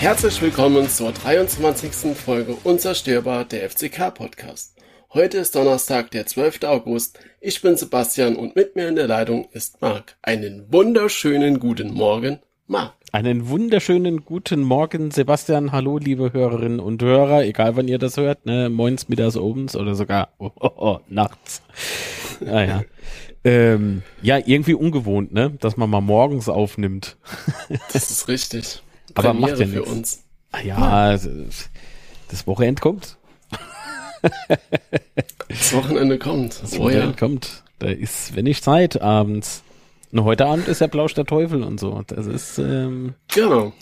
[0.00, 2.16] Herzlich willkommen zur 23.
[2.16, 4.74] Folge Unzerstörbar der FCK Podcast.
[5.12, 6.62] Heute ist Donnerstag, der 12.
[6.64, 7.18] August.
[7.42, 10.16] Ich bin Sebastian und mit mir in der Leitung ist Marc.
[10.22, 12.94] Einen wunderschönen guten Morgen, Marc.
[13.12, 15.70] Einen wunderschönen guten Morgen, Sebastian.
[15.70, 18.70] Hallo, liebe Hörerinnen und Hörer, egal wann ihr das hört, ne?
[18.70, 21.60] Moins, mittags, obens oder sogar oh, oh, oh, nachts.
[22.40, 22.84] Naja.
[22.84, 22.84] Ah,
[23.44, 25.50] ähm, ja, irgendwie ungewohnt, ne?
[25.60, 27.18] Dass man mal morgens aufnimmt.
[27.92, 28.82] das ist richtig.
[29.24, 30.24] Aber macht ja für uns.
[30.52, 33.16] Ah, ja, das Wochenende kommt.
[35.48, 36.62] das Wochenende kommt.
[36.62, 37.16] Das Wochenende oh, ja.
[37.16, 37.64] kommt.
[37.78, 39.62] Da ist, wenn ich Zeit, abends.
[40.12, 42.02] Und heute Abend ist ja Plausch der Teufel und so.
[42.06, 43.72] Das ist, ähm, Genau.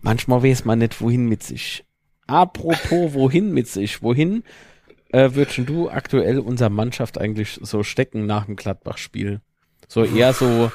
[0.00, 1.84] Manchmal weiß man nicht, wohin mit sich.
[2.26, 2.80] Apropos,
[3.14, 4.02] wohin mit sich?
[4.02, 4.44] Wohin
[5.12, 9.40] äh, würdest du aktuell unserer Mannschaft eigentlich so stecken nach dem Gladbach-Spiel?
[9.88, 10.70] So eher so,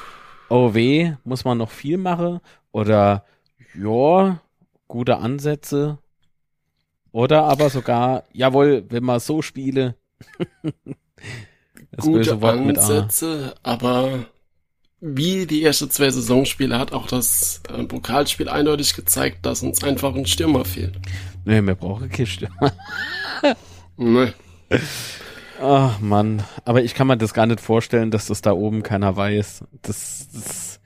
[0.48, 2.40] oh weh, muss man noch viel machen?
[2.72, 3.24] Oder,
[3.74, 4.40] ja,
[4.88, 5.98] gute Ansätze,
[7.12, 9.96] oder aber sogar, jawohl, wenn man so spiele.
[11.98, 14.26] Gute Ansätze, aber
[15.00, 20.14] wie die ersten zwei Saisonspiele hat auch das äh, Pokalspiel eindeutig gezeigt, dass uns einfach
[20.14, 20.98] ein Stürmer fehlt.
[21.44, 22.72] Nee, wir brauchen keinen Stürmer.
[23.98, 24.32] nee.
[25.60, 29.16] Ach Mann, aber ich kann mir das gar nicht vorstellen, dass das da oben keiner
[29.16, 29.64] weiß.
[29.82, 30.80] Das, das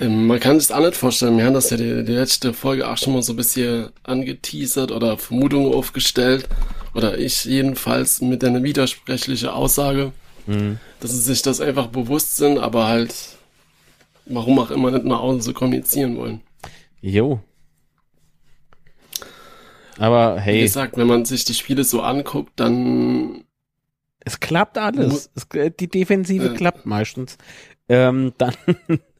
[0.00, 1.36] man kann sich das auch nicht vorstellen.
[1.36, 4.90] Wir haben das ja die, die letzte Folge auch schon mal so ein bisschen angeteasert
[4.90, 6.48] oder Vermutungen aufgestellt.
[6.94, 10.12] Oder ich jedenfalls mit einer widersprüchlichen Aussage,
[10.46, 10.78] mhm.
[11.00, 13.14] dass sie sich das einfach bewusst sind, aber halt,
[14.24, 16.40] warum auch immer nicht nach außen so kommunizieren wollen.
[17.02, 17.40] Jo.
[19.98, 20.58] Aber hey.
[20.58, 23.44] Wie gesagt, wenn man sich die Spiele so anguckt, dann.
[24.20, 25.30] Es klappt alles.
[25.34, 25.46] Es,
[25.78, 27.36] die Defensive äh, klappt meistens.
[27.88, 28.54] Ähm, dann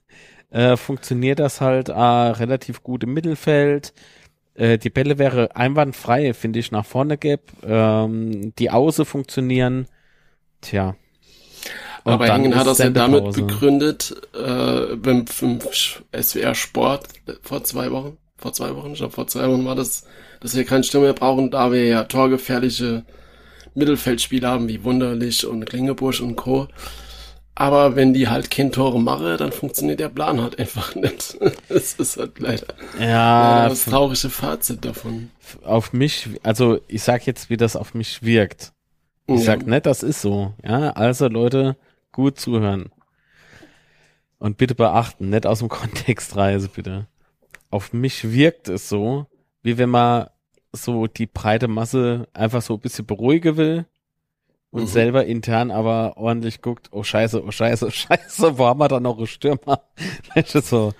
[0.50, 3.92] äh, funktioniert das halt äh, relativ gut im Mittelfeld.
[4.54, 7.42] Äh, die Bälle wäre einwandfrei, finde ich, nach vorne gäbe.
[7.62, 9.86] Ähm, die Auße funktionieren.
[10.60, 10.96] Tja.
[12.04, 15.58] Und Aber Engen hat das ja damit begründet, äh, beim, beim
[16.22, 17.08] SWR Sport
[17.42, 20.06] vor zwei Wochen, vor zwei Wochen, ich glaube vor zwei Wochen war das,
[20.40, 23.04] dass wir keinen Stürmer mehr brauchen, da wir ja torgefährliche
[23.74, 26.68] Mittelfeldspieler haben, wie Wunderlich und Klingebusch und Co.
[27.58, 31.38] Aber wenn die halt kein Tore machen, dann funktioniert der Plan halt einfach nicht.
[31.70, 32.66] das ist halt leider,
[33.00, 35.30] ja, leider das traurige Fazit davon.
[35.64, 38.72] Auf mich, also ich sag jetzt, wie das auf mich wirkt.
[39.26, 39.42] Ich ja.
[39.42, 40.52] sag nicht, das ist so.
[40.62, 41.76] Ja, also Leute,
[42.12, 42.90] gut zuhören.
[44.38, 47.06] Und bitte beachten, nicht aus dem Kontext reise, bitte.
[47.70, 49.26] Auf mich wirkt es so,
[49.62, 50.28] wie wenn man
[50.72, 53.86] so die breite Masse einfach so ein bisschen beruhigen will
[54.76, 54.88] und mhm.
[54.88, 59.00] selber intern aber ordentlich guckt, oh scheiße, oh scheiße, oh scheiße, wo haben wir da
[59.00, 59.82] noch einen Stürmer?
[60.44, 60.92] so,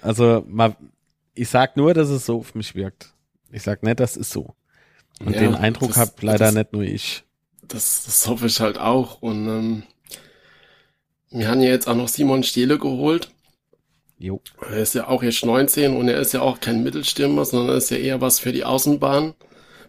[0.00, 0.76] also mal,
[1.34, 3.12] ich sag nur, dass es so auf mich wirkt.
[3.52, 4.54] Ich sag nicht, das ist so.
[5.20, 7.24] Und ja, den Eindruck habe leider das, nicht nur ich.
[7.62, 9.20] Das, das hoffe ich halt auch.
[9.20, 9.82] Und ähm,
[11.30, 13.30] wir haben ja jetzt auch noch Simon Steele geholt.
[14.18, 14.40] Jo.
[14.70, 17.90] Er ist ja auch jetzt 19 und er ist ja auch kein Mittelstürmer, sondern ist
[17.90, 19.34] ja eher was für die Außenbahn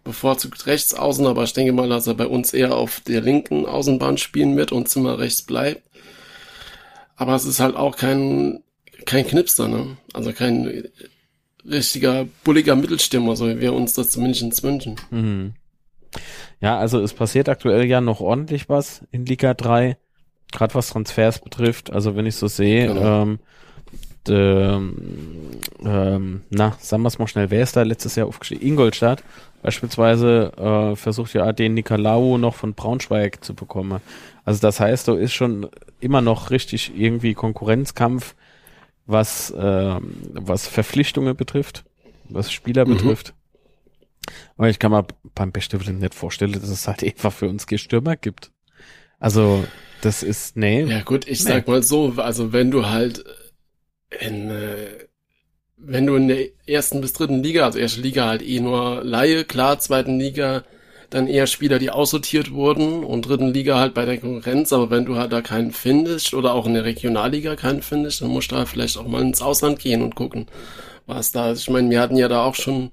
[0.04, 3.66] bevorzugt rechts außen, aber ich denke mal, dass er bei uns eher auf der linken
[3.66, 5.84] Außenbahn spielen wird und Zimmer rechts bleibt.
[7.16, 8.64] Aber es ist halt auch kein,
[9.06, 9.98] kein Knipster, ne?
[10.14, 10.86] Also kein
[11.66, 14.96] richtiger, bulliger Mittelstürmer, so wie wir uns das zumindest wünschen.
[15.12, 15.54] Mhm.
[16.62, 19.98] Ja, also es passiert aktuell ja noch ordentlich was in Liga 3,
[20.52, 21.92] gerade was Transfers betrifft.
[21.92, 23.24] Also wenn ich so sehe, genau.
[23.24, 23.40] ähm,
[24.28, 24.96] ähm,
[25.84, 28.66] ähm, na, sagen wir es mal schnell, wer ist da letztes Jahr aufgestiegen?
[28.66, 29.24] Ingolstadt
[29.62, 34.02] beispielsweise äh, versucht ja den Nicolau noch von Braunschweig zu bekommen.
[34.46, 35.70] Also das heißt, da ist schon
[36.00, 38.36] immer noch richtig irgendwie Konkurrenzkampf,
[39.06, 39.96] was, äh,
[40.34, 41.84] was Verpflichtungen betrifft,
[42.30, 42.96] was Spieler mhm.
[42.96, 43.34] betrifft.
[44.58, 45.06] Aber ich kann mir
[45.36, 48.52] beim Bestimmt nicht vorstellen, dass es halt einfach für uns Stürmer gibt.
[49.20, 49.66] Also,
[50.02, 50.84] das ist, nee.
[50.84, 51.52] Ja gut, ich nee.
[51.52, 53.24] sag mal so, also wenn du halt
[54.10, 55.08] in, äh,
[55.78, 59.46] wenn du in der ersten bis dritten Liga, also erste Liga halt eh nur Laie,
[59.46, 60.64] klar, zweiten Liga
[61.10, 65.06] dann eher Spieler, die aussortiert wurden und dritten Liga halt bei der Konkurrenz, aber wenn
[65.06, 68.58] du halt da keinen findest oder auch in der Regionalliga keinen findest, dann musst du
[68.58, 70.48] halt vielleicht auch mal ins Ausland gehen und gucken,
[71.08, 71.62] was da ist.
[71.62, 72.92] Ich meine, wir hatten ja da auch schon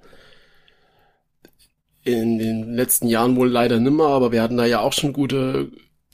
[2.04, 5.70] in den letzten Jahren wohl leider nimmer, aber wir hatten da ja auch schon gute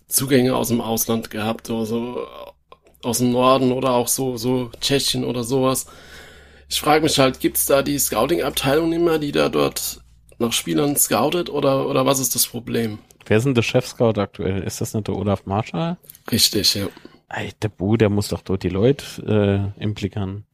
[0.08, 2.26] Zugänge aus dem Ausland gehabt, also
[3.02, 5.86] aus dem Norden oder auch so, so Tschechien oder sowas
[6.72, 10.00] ich frage mich halt, gibt's da die Scouting-Abteilung nicht mehr, die da dort
[10.38, 12.98] nach Spielern scoutet oder, oder was ist das Problem?
[13.26, 14.62] Wer ist denn der Chef-Scout aktuell?
[14.62, 15.98] Ist das nicht der Olaf Marschall?
[16.30, 16.86] Richtig, ja.
[17.28, 20.46] Ey, der Bu, der muss doch dort die Leute äh, im Blick haben.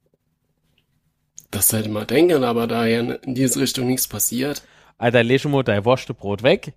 [1.52, 4.62] Das hätte man denken, aber da ja in diese Richtung nichts passiert.
[4.98, 6.72] Alter, leg mal dein Wurstebrot weg.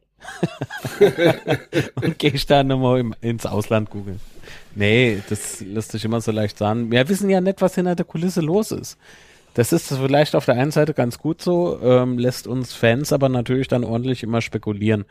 [1.95, 4.19] und gehst dann nochmal ins Ausland googeln.
[4.75, 6.91] Nee, das lässt sich immer so leicht sagen.
[6.91, 8.97] Wir wissen ja nicht, was hinter der Kulisse los ist.
[9.53, 13.27] Das ist vielleicht auf der einen Seite ganz gut so, ähm, lässt uns Fans aber
[13.27, 15.05] natürlich dann ordentlich immer spekulieren.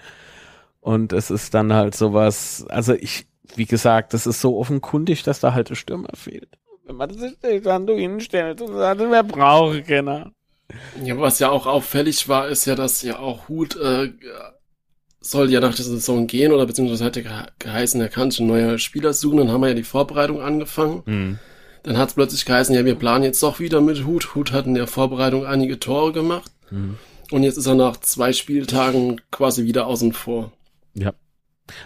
[0.81, 5.41] Und es ist dann halt sowas, also ich, wie gesagt, das ist so offenkundig, dass
[5.41, 6.49] da halt ein Stürmer fehlt.
[6.87, 10.33] Wenn man sich dann so hinstellt und sagt, wer braucht keiner.
[11.05, 14.13] Ja, was ja auch auffällig war, ist ja, dass ja auch Hut äh,
[15.21, 18.79] soll ja nach der Saison gehen oder beziehungsweise hat ja geheißen, er kann schon neue
[18.79, 19.39] Spieler suchen.
[19.39, 21.03] Dann haben wir ja die Vorbereitung angefangen.
[21.05, 21.39] Mhm.
[21.83, 24.35] Dann hat es plötzlich geheißen, ja, wir planen jetzt doch wieder mit Hut.
[24.35, 26.51] Hut hat in der Vorbereitung einige Tore gemacht.
[26.71, 26.99] Mhm.
[27.31, 30.53] Und jetzt ist er nach zwei Spieltagen quasi wieder außen vor.
[30.95, 31.13] Ja.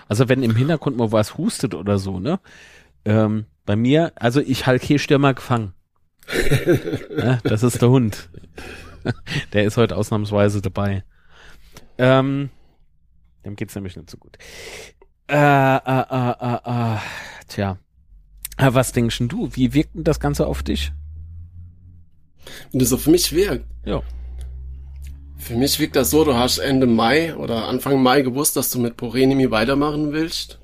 [0.09, 2.41] Also wenn im Hintergrund mal was hustet oder so, ne?
[3.05, 5.75] Ähm, bei mir, also ich halte hier Stürmer gefangen.
[7.17, 8.31] ja, das ist der Hund.
[9.53, 11.05] der ist heute ausnahmsweise dabei.
[11.99, 12.49] Ähm,
[13.45, 14.37] dem geht's nämlich nicht so gut.
[15.29, 16.99] Äh, äh, äh, äh, äh,
[17.49, 17.79] tja.
[18.59, 19.49] Was denkst du?
[19.53, 20.93] Wie wirkt denn das Ganze auf dich?
[22.73, 23.67] Wie das auf mich wirkt?
[23.85, 24.03] Ja.
[25.39, 28.79] Für mich wirkt das so, du hast Ende Mai oder Anfang Mai gewusst, dass du
[28.79, 30.59] mit Porenimi weitermachen willst.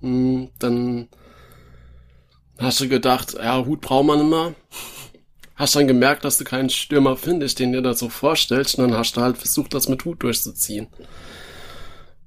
[0.00, 1.08] Hm, dann
[2.58, 4.54] hast du gedacht, ja, Hut braucht man immer.
[5.54, 8.98] Hast dann gemerkt, dass du keinen Stürmer findest, den dir das so vorstellst, und dann
[8.98, 10.88] hast du halt versucht, das mit Hut durchzuziehen.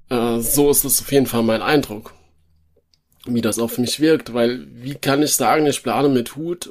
[0.10, 2.14] Äh, so ist es auf jeden Fall mein Eindruck,
[3.26, 6.70] wie das auf mich wirkt, weil wie kann ich sagen, ich plane mit Hut,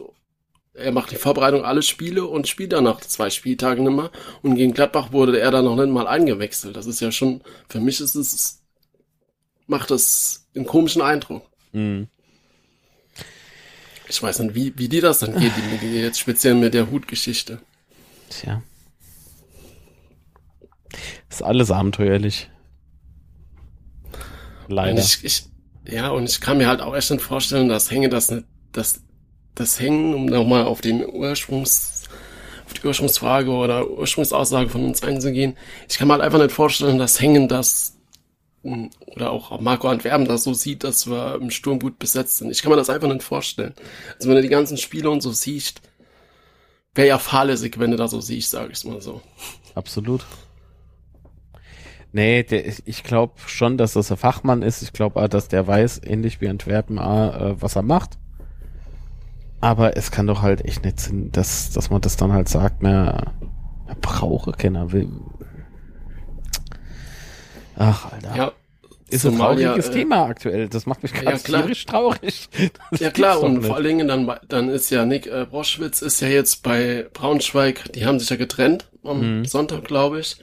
[0.75, 4.11] er macht die Vorbereitung alle Spiele und spielt dann nach zwei Spieltagen nimmer
[4.43, 6.77] und gegen Gladbach wurde er dann noch nicht mal eingewechselt.
[6.77, 8.62] Das ist ja schon, für mich ist es,
[9.67, 11.49] macht das einen komischen Eindruck.
[11.73, 12.09] Mhm.
[14.09, 15.53] Ich weiß nicht, wie, wie dir das dann geht,
[15.83, 17.61] die, jetzt speziell mit der Hutgeschichte.
[18.31, 18.62] Tja.
[21.29, 22.49] Ist alles abenteuerlich.
[24.68, 25.00] Leider.
[25.00, 25.44] Ich, ich,
[25.88, 29.00] ja, und ich kann mir halt auch echt nicht vorstellen, dass Hänge das nicht, das,
[29.54, 32.04] das Hängen, um nochmal auf den Ursprungs,
[32.66, 35.56] auf die Ursprungsfrage oder Ursprungsaussage von uns einzugehen.
[35.88, 37.96] Ich kann mir halt einfach nicht vorstellen, dass Hängen das,
[38.62, 42.50] hm, oder auch Marco Antwerpen das so sieht, dass wir im Sturm gut besetzt sind.
[42.50, 43.74] Ich kann mir das einfach nicht vorstellen.
[44.16, 45.80] Also wenn du die ganzen Spiele und so siehst,
[46.94, 49.22] wäre ja fahrlässig, wenn du da so siehst, sag ich mal so.
[49.74, 50.24] Absolut.
[52.16, 54.80] Nee, der, ich glaube schon, dass das ein Fachmann ist.
[54.80, 58.16] Ich glaube auch, dass der weiß, ähnlich wie Antwerpen, äh, was er macht.
[59.60, 62.82] Aber es kann doch halt echt nicht sein, dass, dass man das dann halt sagt,
[62.82, 63.34] mehr,
[64.00, 65.10] brauche keiner will.
[67.76, 68.34] Ach, Alter.
[68.34, 68.52] Ja,
[69.10, 70.68] ist ein trauriges ja, äh, Thema aktuell.
[70.70, 72.48] Das macht mich ganz ja, tierisch traurig.
[72.92, 73.66] Das ja klar, und nicht.
[73.66, 77.92] vor allen Dingen dann, dann ist ja Nick äh, Broschwitz ist ja jetzt bei Braunschweig,
[77.92, 79.44] die haben sich ja getrennt am mhm.
[79.44, 80.38] Sonntag, glaube ich.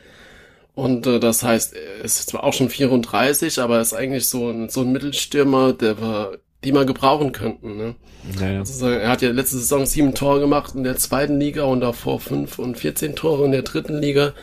[0.75, 4.49] Und äh, das heißt, er ist zwar auch schon 34, aber er ist eigentlich so
[4.49, 7.77] ein, so ein Mittelstürmer, der wir, die man gebrauchen könnten.
[7.77, 7.95] Ne?
[8.39, 8.59] Naja.
[8.59, 12.19] Also, er hat ja letzte Saison sieben Tore gemacht in der zweiten Liga und davor
[12.19, 14.33] fünf und 14 Tore in der dritten Liga.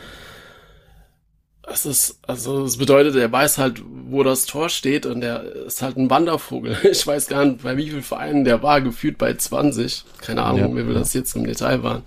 [1.62, 5.82] Das ist, also das bedeutet, er weiß halt, wo das Tor steht und er ist
[5.82, 6.76] halt ein Wandervogel.
[6.90, 10.04] Ich weiß gar nicht, bei wie vielen Vereinen der war, gefühlt bei 20.
[10.20, 11.00] Keine Ahnung, ja, wie wir ja.
[11.00, 12.02] das jetzt im Detail waren.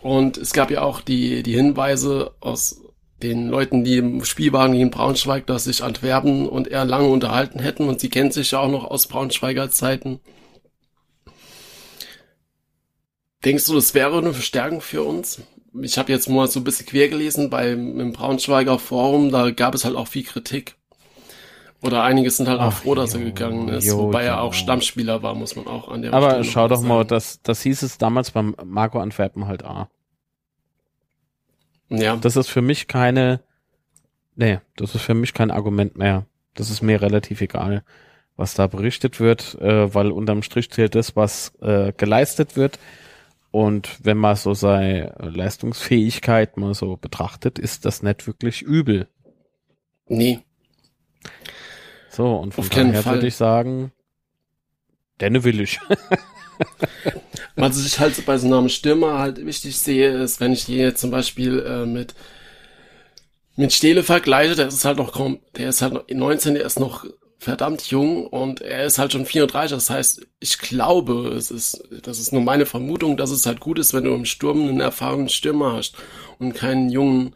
[0.00, 2.81] Und es gab ja auch die, die Hinweise aus
[3.22, 7.60] den Leuten, die im Spiel waren gegen Braunschweig, dass sich Antwerpen und er lange unterhalten
[7.60, 10.20] hätten und sie kennt sich ja auch noch aus Braunschweiger Zeiten.
[13.44, 15.42] Denkst du, das wäre eine Verstärkung für uns?
[15.80, 19.74] Ich habe jetzt mal so ein bisschen quer gelesen beim im Braunschweiger Forum, da gab
[19.74, 20.76] es halt auch viel Kritik.
[21.82, 24.28] Oder einige sind halt Ach, auch froh, dass jo, er gegangen ist, jo, wobei jo.
[24.28, 26.88] er auch Stammspieler war, muss man auch an der Aber Stelle schau doch sagen.
[26.88, 29.88] mal, das, das hieß es damals beim Marco Antwerpen halt auch.
[31.92, 32.16] Ja.
[32.16, 33.40] Das ist für mich keine,
[34.34, 36.26] nee, das ist für mich kein Argument mehr.
[36.54, 37.84] Das ist mir relativ egal,
[38.36, 42.78] was da berichtet wird, äh, weil unterm Strich zählt das, was äh, geleistet wird.
[43.50, 49.08] Und wenn man so seine Leistungsfähigkeit mal so betrachtet, ist das nicht wirklich übel.
[50.08, 50.40] Nee.
[52.08, 53.92] So, und von Auf daher würde ich sagen,
[55.20, 55.78] denne will ich.
[57.54, 61.10] Was ich halt bei so einem Stürmer halt wichtig sehe, ist, wenn ich jetzt zum
[61.10, 62.14] Beispiel äh, mit
[63.56, 66.80] mit Stele vergleiche, der ist halt noch kaum, der ist halt noch 19, der ist
[66.80, 67.04] noch
[67.38, 69.76] verdammt jung und er ist halt schon 34.
[69.76, 73.78] Das heißt, ich glaube, es ist, das ist nur meine Vermutung, dass es halt gut
[73.78, 75.96] ist, wenn du im Sturm einen erfahrenen Stürmer hast
[76.38, 77.34] und keinen jungen,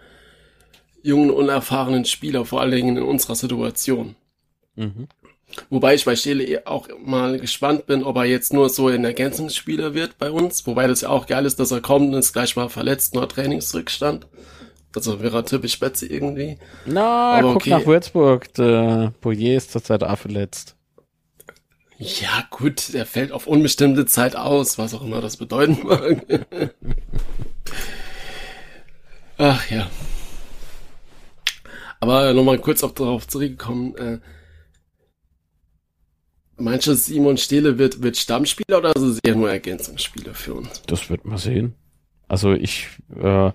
[1.03, 4.15] jungen, unerfahrenen Spieler, vor allen Dingen in unserer Situation.
[4.77, 5.09] Mhm.
[5.71, 9.95] Wobei ich bei Stele auch mal gespannt bin, ob er jetzt nur so ein Ergänzungsspieler
[9.95, 10.67] wird bei uns.
[10.67, 13.29] Wobei das ja auch geil ist, dass er kommt und ist gleich mal verletzt, nur
[13.29, 14.27] Trainingsrückstand.
[14.95, 16.59] Also wäre er typisch Betze irgendwie.
[16.87, 17.71] Na, Aber guck okay.
[17.71, 18.53] nach Würzburg.
[18.55, 20.75] Der Boyer ist zurzeit auch verletzt.
[21.99, 26.25] Ja, gut, er fällt auf unbestimmte Zeit aus, was auch immer das bedeuten mag.
[29.39, 29.89] Ach ja.
[32.01, 33.97] Aber nochmal kurz auf, darauf zurückgekommen.
[33.97, 34.19] Äh,
[36.59, 40.83] Meinst du, Simon Stehle wird, wird Stammspieler oder ist es eher nur Ergänzungsspieler für uns?
[40.87, 41.75] Das wird man sehen.
[42.29, 43.53] Also ich äh,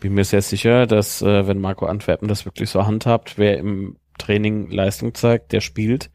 [0.00, 3.96] bin mir sehr sicher, dass äh, wenn Marco Antwerpen das wirklich so handhabt, wer im
[4.18, 6.10] Training Leistung zeigt, der spielt,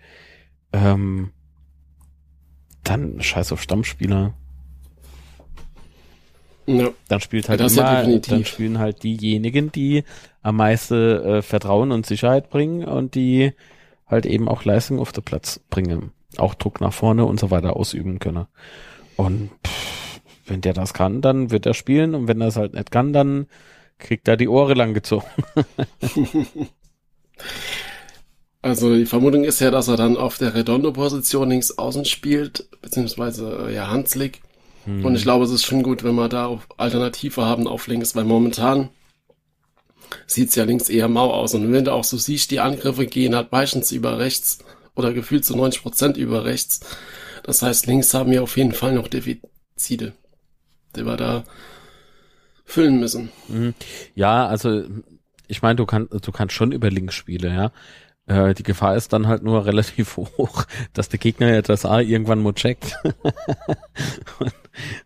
[0.73, 1.31] ähm,
[2.83, 4.33] dann scheiß auf Stammspieler.
[6.67, 6.89] Ja.
[7.07, 10.03] Dann spielt halt das immer, ja dann spielen halt diejenigen, die
[10.41, 13.53] am meisten äh, Vertrauen und Sicherheit bringen und die
[14.07, 16.11] halt eben auch Leistung auf den Platz bringen.
[16.39, 18.47] Auch Druck nach vorne und so weiter ausüben können.
[19.15, 22.73] Und pff, wenn der das kann, dann wird er spielen und wenn er es halt
[22.73, 23.47] nicht kann, dann
[23.97, 25.25] kriegt er die Ohren lang gezogen.
[28.61, 33.69] also die Vermutung ist ja, dass er dann auf der Redondo-Position links außen spielt, beziehungsweise
[33.73, 34.41] ja Hanslik.
[34.85, 35.05] Hm.
[35.05, 38.25] Und ich glaube, es ist schon gut, wenn wir da Alternative haben auf links, weil
[38.25, 38.89] momentan
[40.27, 41.55] sieht's ja links eher mau aus.
[41.55, 44.59] Und wenn du auch so siehst, die Angriffe gehen halt meistens über rechts
[44.95, 46.79] oder gefühlt zu 90 Prozent über rechts.
[47.43, 50.13] Das heißt, links haben wir auf jeden Fall noch Defizite,
[50.95, 51.43] die wir da
[52.65, 53.29] füllen müssen.
[53.47, 53.73] Mhm.
[54.15, 54.83] Ja, also
[55.47, 57.71] ich meine, du kannst du kannst schon über links spielen, ja.
[58.27, 61.99] Äh, die Gefahr ist dann halt nur relativ hoch, dass der Gegner ja das A
[61.99, 62.97] irgendwann mal checkt.
[64.39, 64.53] und,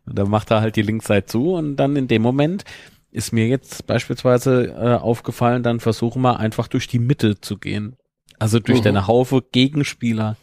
[0.06, 2.64] dann macht er halt die Linksseite zu und dann in dem Moment
[3.12, 7.98] ist mir jetzt beispielsweise äh, aufgefallen, dann versuchen wir einfach durch die Mitte zu gehen.
[8.40, 8.84] Also durch mhm.
[8.84, 10.38] deine Haufe Gegenspieler,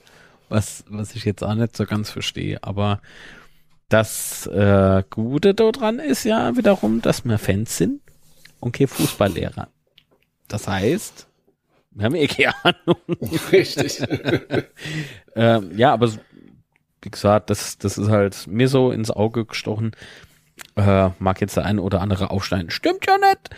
[0.48, 2.62] was, was ich jetzt auch nicht so ganz verstehe.
[2.62, 3.00] Aber
[3.88, 8.00] das äh, Gute daran ist ja wiederum, dass wir Fans sind
[8.60, 9.68] und kein Fußballlehrer.
[10.48, 11.26] Das heißt,
[11.92, 13.00] wir haben eh keine Ahnung.
[13.52, 14.02] Richtig.
[15.34, 16.12] ähm, ja, aber
[17.02, 19.92] wie gesagt, das, das ist halt mir so ins Auge gestochen.
[20.74, 22.70] Äh, mag jetzt der eine oder andere aufschneiden.
[22.70, 23.50] Stimmt ja nicht.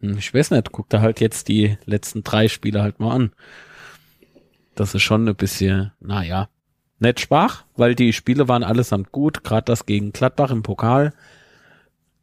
[0.00, 3.32] Hm, ich weiß nicht, guck da halt jetzt die letzten drei Spiele halt mal an.
[4.74, 6.48] Das ist schon ein bisschen, naja,
[7.00, 11.12] nicht schwach, weil die Spiele waren allesamt gut, gerade das gegen Gladbach im Pokal,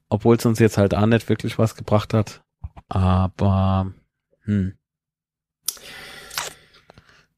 [0.10, 2.44] obwohl es uns jetzt halt auch nicht wirklich was gebracht hat.
[2.88, 3.94] Aber,
[4.44, 4.74] hm.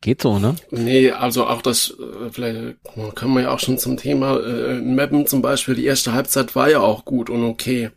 [0.01, 0.55] Geht so, ne?
[0.69, 2.77] Nee, also auch das, äh, vielleicht
[3.15, 6.69] können wir ja auch schon zum Thema äh, Mappen zum Beispiel, die erste Halbzeit war
[6.69, 7.89] ja auch gut und okay.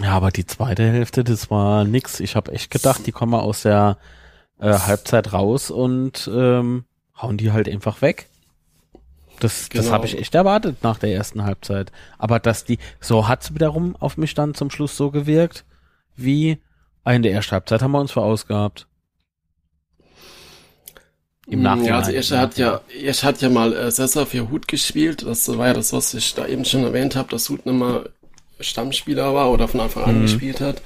[0.00, 2.20] Ja, aber die zweite Hälfte, das war nix.
[2.20, 3.98] Ich habe echt gedacht, die kommen aus der
[4.60, 6.84] äh, Halbzeit raus und ähm,
[7.20, 8.28] hauen die halt einfach weg.
[9.40, 9.84] Das, genau.
[9.84, 11.92] das habe ich echt erwartet nach der ersten Halbzeit.
[12.16, 15.64] Aber dass die, so hat's wiederum auf mich dann zum Schluss so gewirkt,
[16.16, 16.58] wie
[17.06, 18.86] in der ersten Halbzeit haben wir uns verausgabt.
[21.46, 21.88] Im Nachhinein.
[21.88, 25.24] Ja, also Escher hat ja, Escher hat ja mal äh, Sessa für Hut gespielt.
[25.24, 28.04] Das war ja das, was ich da eben schon erwähnt habe, dass Hut immer
[28.60, 30.22] Stammspieler war oder von Anfang an mhm.
[30.22, 30.82] gespielt hat.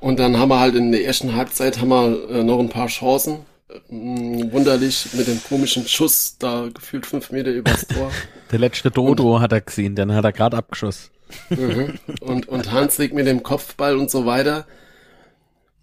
[0.00, 2.88] Und dann haben wir halt in der ersten Halbzeit haben wir äh, noch ein paar
[2.88, 3.40] Chancen.
[3.90, 8.10] Ähm, wunderlich mit dem komischen Schuss da gefühlt fünf Meter übers Tor.
[8.50, 11.10] der letzte Dodo und, hat er gesehen, den hat er gerade abgeschossen.
[11.50, 11.98] Mhm.
[12.20, 14.66] und, und Hanslik mit dem Kopfball und so weiter.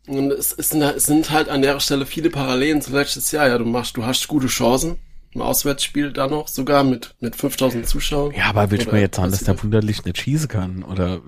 [0.07, 3.47] Und es, es, sind, es sind halt an der Stelle viele Parallelen zu letztes Jahr.
[3.47, 4.97] Ja, du machst, du hast gute Chancen.
[5.31, 8.33] Im Auswärtsspiel da noch, sogar mit, mit 5000 Zuschauern.
[8.35, 11.21] Ja, aber willst du mir jetzt sagen, dass der wunderlich nicht schießen kann, oder?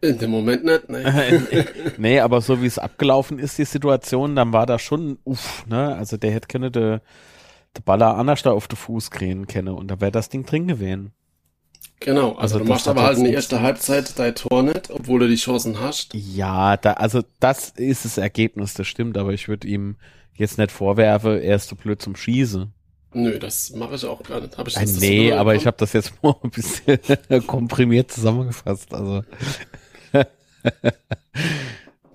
[0.00, 1.46] In dem Moment nicht, ne.
[1.96, 5.94] nee, aber so wie es abgelaufen ist, die Situation, dann war da schon, uff, ne,
[5.96, 6.98] also der hätte keine de,
[7.74, 10.68] de Baller anders da auf den Fuß kriegen können und da wäre das Ding drin
[10.68, 11.12] gewesen.
[12.00, 15.20] Genau, also, also du machst aber halt in der ersten Halbzeit dein Tor nicht, obwohl
[15.20, 16.12] du die Chancen hast.
[16.12, 19.96] Ja, da, also das ist das Ergebnis, das stimmt, aber ich würde ihm
[20.34, 22.73] jetzt nicht vorwerfen, er ist so blöd zum Schießen.
[23.14, 24.58] Nö, das mache ich auch gar nicht.
[24.58, 26.98] Hab ich das, nee, das aber ich habe das jetzt mal ein bisschen
[27.46, 28.92] komprimiert zusammengefasst.
[28.92, 29.22] Also,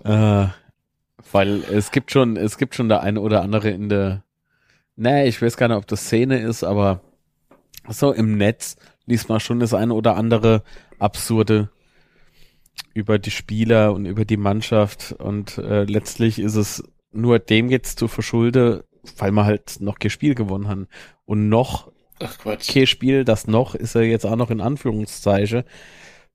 [0.04, 0.48] äh,
[1.32, 4.24] weil es gibt schon, es gibt schon der eine oder andere in der,
[4.96, 7.02] nee, ich weiß gar nicht, ob das Szene ist, aber
[7.88, 8.76] so im Netz
[9.06, 10.64] liest man schon das eine oder andere
[11.00, 11.70] absurde
[12.94, 18.00] über die Spieler und über die Mannschaft und äh, letztlich ist es nur dem jetzt
[18.00, 18.82] zu verschulden,
[19.18, 20.88] weil wir halt noch kein Spiel gewonnen haben.
[21.26, 22.74] Und noch Ach Quatsch.
[22.74, 25.64] kein Spiel, das noch ist er jetzt auch noch in Anführungszeichen.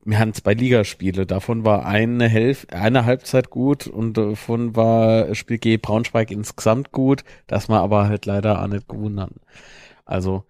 [0.05, 1.27] wir hatten zwei Ligaspiele.
[1.27, 7.25] Davon war eine, Hälf eine Halbzeit gut und davon war Spiel G Braunschweig insgesamt gut,
[7.47, 9.41] dass wir aber halt leider auch nicht gewonnen haben.
[10.05, 10.45] Also,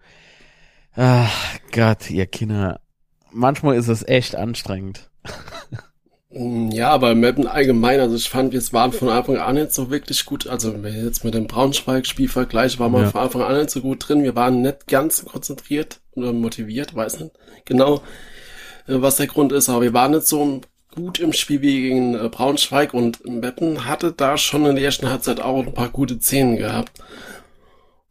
[0.95, 2.79] ach Gott, ihr Kinder.
[3.31, 5.09] Manchmal ist es echt anstrengend.
[6.35, 9.89] Mm, ja, aber Mappen allgemein, also ich fand, wir waren von Anfang an nicht so
[9.89, 10.47] wirklich gut.
[10.47, 13.09] Also jetzt mit dem Braunschweig-Spiel vergleiche, waren wir ja.
[13.09, 14.23] von Anfang an nicht so gut drin.
[14.23, 17.31] Wir waren nicht ganz konzentriert oder motiviert, weiß nicht
[17.63, 17.97] genau,
[18.87, 20.61] äh, was der Grund ist, aber wir waren nicht so
[20.93, 25.09] gut im Spiel wie gegen äh, Braunschweig und Meppen hatte da schon in der ersten
[25.09, 26.91] Halbzeit auch ein paar gute Szenen gehabt.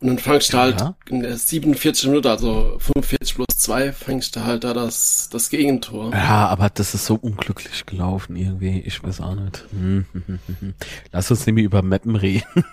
[0.01, 4.45] Und dann fangst du halt in der 47 Minute, also 45 plus 2, fängst du
[4.45, 6.13] halt da das, das Gegentor.
[6.13, 8.81] Ja, aber das ist so unglücklich gelaufen irgendwie.
[8.81, 9.65] Ich weiß auch nicht.
[9.71, 10.75] Hm, hm, hm,
[11.13, 12.45] Lass uns nämlich über Mappen reden.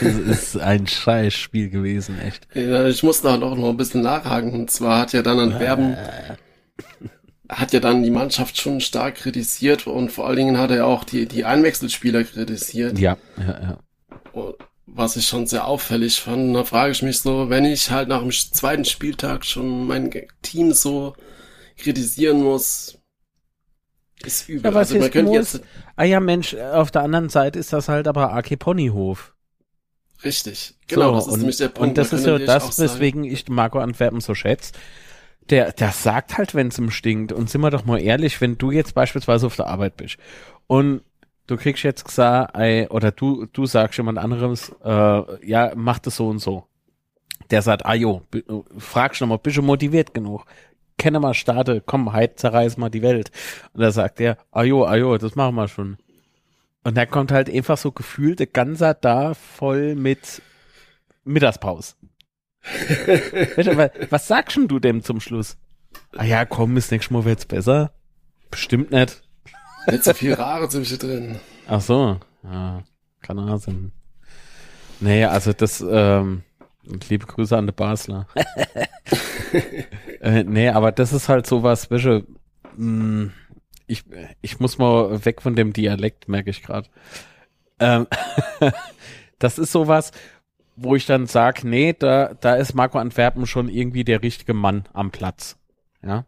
[0.00, 2.48] das ist ein scheiß Spiel gewesen, echt.
[2.54, 4.52] Ja, ich musste halt auch noch ein bisschen nachhaken.
[4.52, 5.96] Und zwar hat ja dann Antwerpen,
[7.48, 11.04] hat ja dann die Mannschaft schon stark kritisiert und vor allen Dingen hat er auch
[11.04, 12.98] die, die Einwechselspieler kritisiert.
[12.98, 13.78] Ja, ja, ja.
[14.32, 16.54] Und was ich schon sehr auffällig fand.
[16.54, 20.10] Da frage ich mich so, wenn ich halt nach dem zweiten Spieltag schon mein
[20.42, 21.14] Team so
[21.76, 22.98] kritisieren muss,
[24.24, 24.72] ist übel.
[24.72, 25.60] Ja, also man könnte jetzt.
[25.96, 29.34] Ah ja, Mensch, auf der anderen Seite ist das halt aber AK Ponyhof.
[30.24, 31.88] Richtig, genau, so, das ist und, nämlich der Punkt.
[31.88, 34.72] Und das ist ja das, weswegen ich Marco Antwerpen so schätze.
[35.50, 37.32] Der, der sagt halt, wenn es ihm stinkt.
[37.32, 40.16] Und sind wir doch mal ehrlich, wenn du jetzt beispielsweise auf der Arbeit bist
[40.66, 41.02] und
[41.46, 46.16] du kriegst jetzt gesagt, ey, oder du, du sagst jemand anderes, äh, ja, mach das
[46.16, 46.66] so und so.
[47.50, 48.22] Der sagt, ah jo,
[48.76, 50.44] fragst noch mal, bist du motiviert genug?
[50.98, 53.30] Kenne mal starte, komm, halt, zerreiß mal die Welt.
[53.72, 55.98] Und da sagt er, ah jo, ah jo, das machen wir schon.
[56.82, 60.40] Und da kommt halt einfach so gefühlte Ganser da voll mit
[61.24, 61.94] Mittagspause.
[64.10, 65.56] was sagst du dem zum Schluss?
[66.16, 67.92] Ah ja, komm, ist nächstes Mal wird's besser.
[68.50, 69.25] Bestimmt nicht.
[69.86, 71.38] Nicht so viel Rare zwischendrin.
[71.66, 72.82] Ach so, ja,
[73.22, 73.92] keine Ahnung.
[75.00, 76.42] Nee, also das, ähm,
[77.08, 78.26] liebe Grüße an der Basler.
[80.20, 82.24] äh, nee, aber das ist halt sowas, welche,
[82.76, 83.32] mh, hm,
[83.86, 84.04] ich,
[84.40, 86.88] ich muss mal weg von dem Dialekt, merke ich gerade.
[87.78, 88.06] Ähm,
[89.38, 90.10] das ist sowas,
[90.74, 94.88] wo ich dann sage, nee, da, da ist Marco Antwerpen schon irgendwie der richtige Mann
[94.92, 95.56] am Platz.
[96.02, 96.24] Ja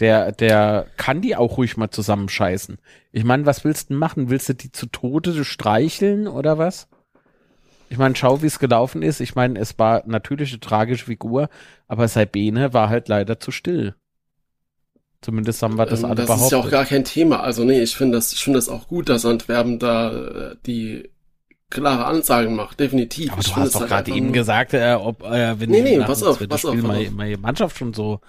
[0.00, 2.78] der, der kann die auch ruhig mal zusammenscheißen.
[3.12, 4.30] Ich meine, was willst du machen?
[4.30, 6.88] Willst du die zu Tode streicheln oder was?
[7.90, 9.20] Ich meine, schau, wie es gelaufen ist.
[9.20, 11.48] Ich meine, es war natürlich eine tragische Figur,
[11.86, 13.94] aber Sabine war halt leider zu still.
[15.20, 16.42] Zumindest haben wir das ähm, alle das behauptet.
[16.42, 17.40] Das ist ja auch gar kein Thema.
[17.40, 21.10] Also nee, ich finde das, ich finde das auch gut, dass Antwerpen da äh, die
[21.70, 23.32] klare Ansagen macht, definitiv.
[23.32, 25.98] Aber ich du hast doch halt gerade eben gesagt, äh, ob äh, wenn nee, nee,
[25.98, 27.10] pass auf, pass Spiel auf, pass auf.
[27.10, 28.20] Meine Mannschaft schon so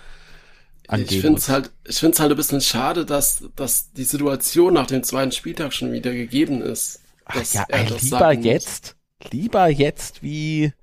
[0.89, 4.04] angehen Ich finde es halt, ich finde es halt ein bisschen schade, dass, dass die
[4.04, 7.02] Situation nach dem zweiten Spieltag schon wieder gegeben ist.
[7.25, 8.95] Ach ja, ey, lieber jetzt,
[9.32, 10.73] lieber jetzt wie,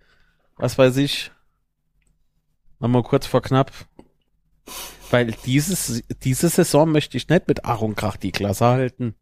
[0.57, 1.33] was weiß ich,
[2.79, 3.73] mal kurz vor knapp.
[5.11, 9.15] Weil dieses, diese Saison möchte ich nicht mit Aaron Krach die Klasse halten.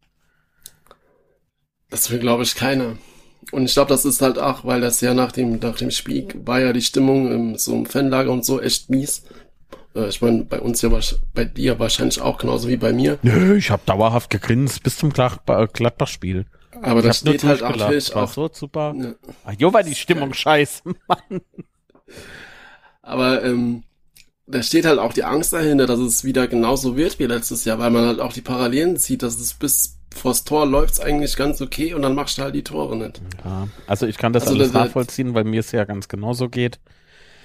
[1.91, 2.97] Das will, glaube ich, keiner.
[3.53, 6.29] Und ich glaube, das ist halt auch, weil das ja nach dem, nach dem Spiel
[6.35, 9.25] war ja die Stimmung im, so im Fanlager und so echt mies.
[9.95, 10.91] Äh, ich meine, bei uns ja
[11.35, 13.19] bei dir wahrscheinlich auch genauso wie bei mir.
[13.23, 16.47] Nö, ich habe dauerhaft gegrinst bis zum Gladbach-Spiel.
[16.83, 18.33] Aber das steht halt auch natürlich auch.
[18.33, 18.95] so super.
[18.97, 19.15] Ja.
[19.45, 20.35] Ach, jo, war die Stimmung ja.
[20.35, 21.41] scheiße, Mann.
[23.03, 23.85] Aber ähm,
[24.47, 27.79] da steht halt auch die Angst dahinter, dass es wieder genauso wird wie letztes Jahr,
[27.79, 31.61] weil man halt auch die Parallelen sieht, dass es bis vors Tor läuft's eigentlich ganz
[31.61, 33.21] okay und dann machst du halt die Tore nicht.
[33.45, 36.49] Ja, also ich kann das also alles das nachvollziehen, weil mir es ja ganz genauso
[36.49, 36.79] geht.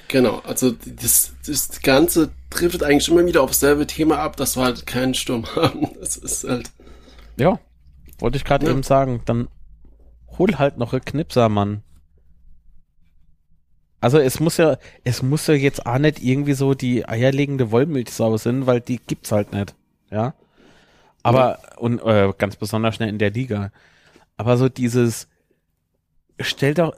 [0.10, 4.64] Genau, also das, das Ganze trifft eigentlich immer wieder aufs selbe Thema ab, dass wir
[4.64, 5.88] halt keinen Sturm haben.
[6.00, 6.72] Das ist halt.
[7.38, 7.60] Ja,
[8.18, 8.72] wollte ich gerade ja.
[8.72, 9.22] eben sagen.
[9.26, 9.48] Dann
[10.38, 11.84] hol halt noch einen Knipser, Mann.
[14.02, 18.38] Also es muss ja, es muss ja jetzt auch nicht irgendwie so die eierlegende Wollmilchsau
[18.38, 19.76] sein, weil die gibt's halt nicht.
[20.10, 20.34] Ja.
[21.22, 21.78] Aber, ja.
[21.78, 23.72] und äh, ganz besonders schnell in der Liga.
[24.38, 25.28] Aber so dieses,
[26.40, 26.96] stell doch,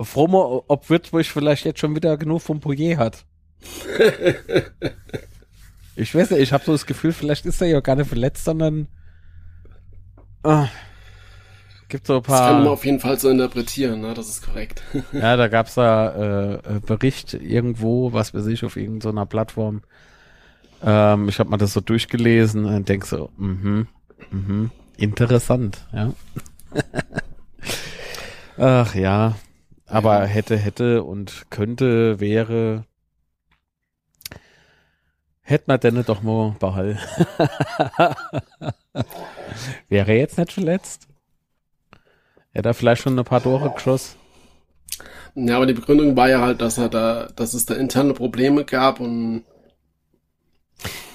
[0.00, 3.24] Fromo, ob Würzburg vielleicht jetzt schon wieder genug vom Poyer hat.
[5.96, 8.44] ich weiß nicht, ich habe so das Gefühl, vielleicht ist er ja gar nicht verletzt,
[8.44, 8.88] sondern
[10.44, 10.66] oh,
[11.92, 12.38] gibt so ein paar.
[12.38, 14.14] Das kann man auf jeden Fall so interpretieren, ne?
[14.14, 14.82] das ist korrekt.
[15.12, 19.82] ja, da gab's da äh, Bericht irgendwo, was weiß ich, auf irgendeiner Plattform.
[20.82, 23.86] Ähm, ich habe mal das so durchgelesen und denk so, mhm,
[24.30, 26.12] mhm, interessant, ja.
[28.64, 29.34] Ach ja,
[29.86, 30.24] aber ja.
[30.24, 32.84] hätte, hätte und könnte, wäre.
[35.40, 37.00] Hätte man denn doch mal behalten.
[39.88, 41.08] Wäre er jetzt nicht verletzt?
[42.52, 44.16] Hätte er vielleicht schon ein paar Tore geschossen?
[45.34, 48.64] Ja, aber die Begründung war ja halt, dass er da, dass es da interne Probleme
[48.64, 49.44] gab und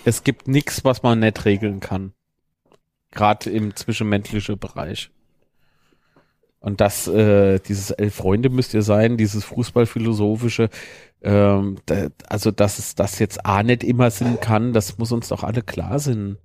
[0.04, 2.14] es gibt nichts, was man nicht regeln kann.
[3.12, 5.12] Gerade im zwischenmenschlichen Bereich.
[6.60, 10.70] Und das, äh, dieses Elf Freunde müsst ihr sein, dieses Fußballphilosophische,
[11.22, 15.28] ähm, da, also dass es das jetzt A nicht immer sein kann, das muss uns
[15.30, 16.38] doch alle klar sein.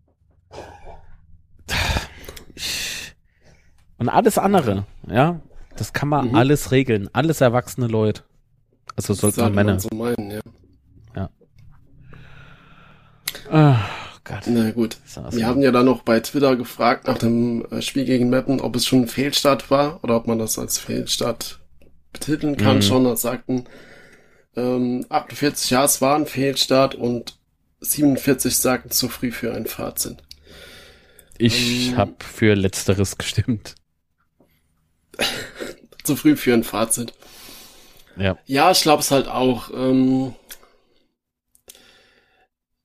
[3.99, 5.41] Und alles andere, ja,
[5.77, 6.35] das kann man mhm.
[6.35, 8.23] alles regeln, alles erwachsene Leute.
[8.97, 9.81] Also sollten man Männer.
[9.81, 10.41] So meinen, ja.
[11.17, 11.31] ja.
[13.51, 14.43] Ach Gott.
[14.47, 14.99] Na gut.
[15.31, 18.77] Wir haben ja dann noch bei Twitter gefragt nach dem äh, Spiel gegen Meppen, ob
[18.77, 21.59] es schon ein Fehlstart war oder ob man das als Fehlstart
[22.13, 22.77] betiteln kann.
[22.77, 22.83] Mhm.
[22.83, 23.65] Schon, da sagten
[24.57, 27.39] ähm, 48 ja, es war ein Fehlstart und
[27.81, 30.19] 47 sagten zu früh für ein Fazit.
[31.39, 33.75] Ich ähm, habe für letzteres gestimmt.
[36.05, 37.13] zu früh für ein Fazit.
[38.17, 38.39] Ja.
[38.47, 39.71] Ja, ich glaube es halt auch.
[39.75, 40.35] Ähm,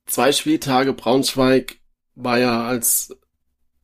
[0.07, 1.77] zwei Spieltage Braunschweig
[2.15, 3.15] war ja als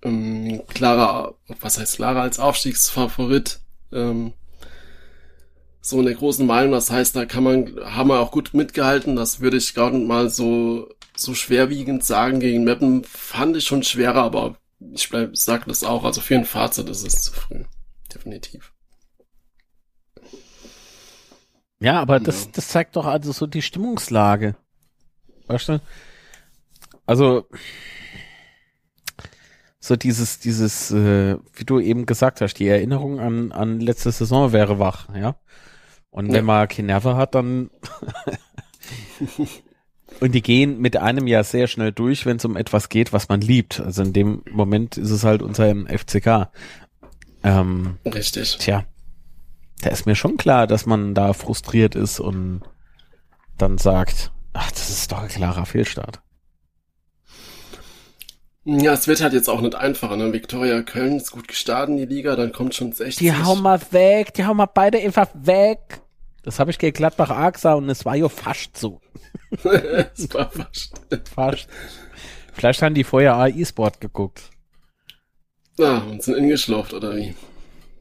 [0.01, 3.59] ähm, klarer, was heißt klarer, als Aufstiegsfavorit
[3.91, 4.33] ähm,
[5.81, 6.71] so in der großen Meinung.
[6.71, 9.15] Das heißt, da kann man, haben wir auch gut mitgehalten.
[9.15, 12.39] Das würde ich gar nicht mal so, so schwerwiegend sagen.
[12.39, 16.05] Gegen Meppen fand ich schon schwerer, aber ich bleib, sag das auch.
[16.05, 17.65] Also für ein Fazit ist es zu früh.
[18.13, 18.73] Definitiv.
[21.79, 24.55] Ja, aber das, das zeigt doch also so die Stimmungslage.
[25.47, 25.81] Weißt du?
[27.05, 27.47] Also,
[29.79, 34.53] so dieses, dieses, äh, wie du eben gesagt hast, die Erinnerung an, an letzte Saison
[34.53, 35.35] wäre wach, ja.
[36.09, 36.33] Und ja.
[36.33, 37.69] wenn man kein Nerven hat, dann
[40.19, 43.29] und die gehen mit einem ja sehr schnell durch, wenn es um etwas geht, was
[43.29, 43.79] man liebt.
[43.79, 46.49] Also in dem Moment ist es halt unser FCK.
[47.43, 48.57] Ähm, Richtig.
[48.59, 48.85] Tja,
[49.81, 52.61] da ist mir schon klar, dass man da frustriert ist und
[53.57, 56.22] dann sagt, ach, das ist doch ein klarer Fehlstart.
[58.65, 60.15] Ja, es wird halt jetzt auch nicht einfacher.
[60.15, 60.32] Ne?
[60.32, 63.17] Viktoria Köln ist gut gestartet in die Liga, dann kommt schon 60.
[63.17, 66.02] Die hauen mal weg, die hauen mal beide einfach weg.
[66.43, 69.02] Das habe ich gegen Gladbach arg und es war ja fast so.
[69.63, 70.93] es war fast.
[71.34, 71.67] fast.
[72.54, 74.49] Vielleicht haben die vorher AI-Sport geguckt.
[75.80, 77.34] Ah, und sind ingeschlauft, oder wie?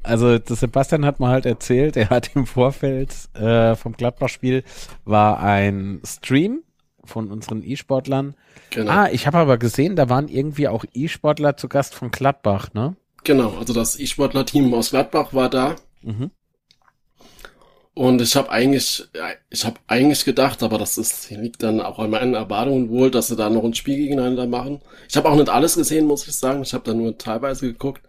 [0.03, 4.65] Also das Sebastian hat mir halt erzählt, er hat im Vorfeld äh, vom Gladbach-Spiel
[5.05, 6.63] war ein Stream
[7.05, 8.35] von unseren E-Sportlern.
[8.73, 8.91] Genau.
[8.91, 12.97] Ah, ich habe aber gesehen, da waren irgendwie auch E-Sportler zu Gast von Gladbach, ne?
[13.23, 15.77] Genau, also das E-Sportler-Team aus Gladbach war da.
[16.03, 16.31] Mhm.
[17.95, 19.07] Und ich habe eigentlich,
[19.51, 23.27] ich habe eigentlich gedacht, aber das ist, liegt dann auch an meinen Erwartungen wohl, dass
[23.27, 24.81] sie da noch ein Spiel gegeneinander machen.
[25.11, 26.63] Ich habe auch nicht alles gesehen, muss ich sagen.
[26.63, 28.01] Ich habe da nur teilweise geguckt.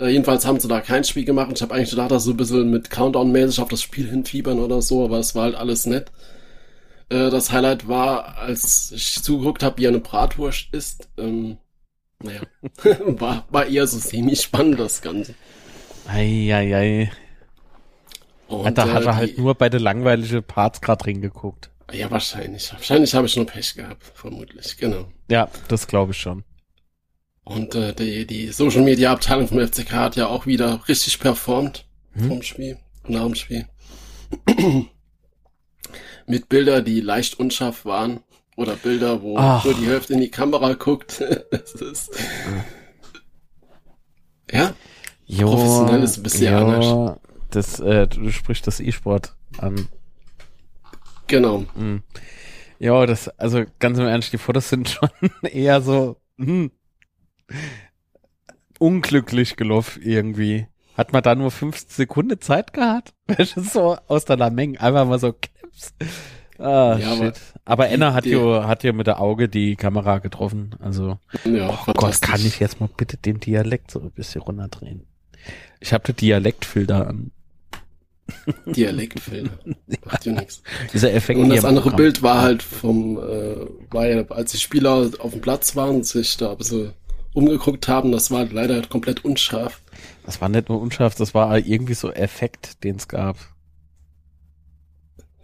[0.00, 1.50] Äh, jedenfalls haben sie da kein Spiel gemacht.
[1.54, 4.80] Ich habe eigentlich gedacht, dass sie ein bisschen mit Countdown-mäßig auf das Spiel hinfiebern oder
[4.80, 6.10] so, aber es war halt alles nett.
[7.08, 11.08] Äh, das Highlight war, als ich zugeguckt habe, wie eine Bratwurst ist.
[11.18, 11.58] Ähm,
[12.22, 12.40] naja,
[13.06, 15.34] war, war eher so semi-spannend das Ganze.
[16.06, 16.54] Eieiei.
[16.54, 17.10] Ei, ei.
[18.48, 21.70] Und, da hat er äh, halt nur bei den langweiligen Parts gerade reingeguckt.
[21.92, 22.72] Ja, wahrscheinlich.
[22.72, 25.06] Wahrscheinlich habe ich nur Pech gehabt, vermutlich, genau.
[25.30, 26.44] Ja, das glaube ich schon.
[27.44, 31.86] Und äh, die, die Social Media Abteilung vom FCK hat ja auch wieder richtig performt
[32.12, 32.28] hm?
[32.28, 33.66] vom Spiel, nach dem Spiel.
[36.26, 38.20] Mit Bilder, die leicht unscharf waren.
[38.56, 39.64] Oder Bilder, wo Ach.
[39.64, 41.20] nur die Hälfte in die Kamera guckt.
[41.50, 42.10] das ist,
[44.50, 44.72] ja,
[45.26, 47.18] jo, professionell ist ein bisschen jo, anders
[47.50, 49.88] das, äh, du sprichst das E-Sport an.
[51.26, 51.64] Genau.
[51.74, 52.02] Mhm.
[52.78, 55.10] Ja, das, also ganz im Ernst, die Fotos sind schon
[55.42, 56.70] eher so hm,
[58.78, 60.66] unglücklich gelaufen irgendwie.
[60.96, 63.14] Hat man da nur 15 Sekunden Zeit gehabt?
[63.56, 65.34] so aus der Menge, einfach mal so.
[66.58, 67.34] Ah, ja, shit.
[67.64, 70.74] Aber, Enna hat ja hat ja mit der Auge die Kamera getroffen.
[70.80, 75.06] Also, ja, oh Gott, kann ich jetzt mal bitte den Dialekt so ein bisschen runterdrehen?
[75.80, 77.30] Ich habe den Dialektfilter an.
[78.66, 79.50] Dialektfilm.
[80.04, 80.62] Macht ja nichts.
[80.92, 81.38] Dieser Effekt.
[81.38, 85.40] Und das andere Bild war halt vom, äh, war ja, als die Spieler auf dem
[85.40, 86.92] Platz waren und sich da ein bisschen
[87.34, 89.80] umgeguckt haben, das war leider komplett unscharf.
[90.24, 93.36] Das war nicht nur unscharf, das war irgendwie so Effekt, den es gab.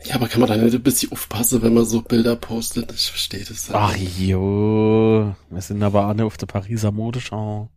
[0.04, 2.92] Ja, aber kann man da nicht ein bisschen aufpassen, wenn man so Bilder postet?
[2.92, 3.70] Ich verstehe das.
[3.70, 3.76] Halt.
[3.76, 7.68] Ach jo, wir sind aber alle auf der Pariser Modeschau.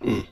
[0.00, 0.24] Hm.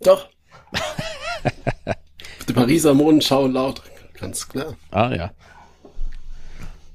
[0.00, 0.28] Doch.
[2.48, 3.82] Die Pariser Modenschau laut,
[4.14, 4.76] ganz klar.
[4.90, 5.32] Ah ja.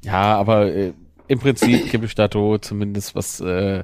[0.03, 0.93] Ja, aber äh,
[1.27, 3.83] im Prinzip gebe ich da do, zumindest was äh,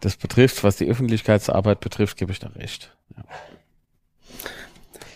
[0.00, 2.96] das betrifft, was die Öffentlichkeitsarbeit betrifft, gebe ich da recht.
[3.16, 3.24] Ja.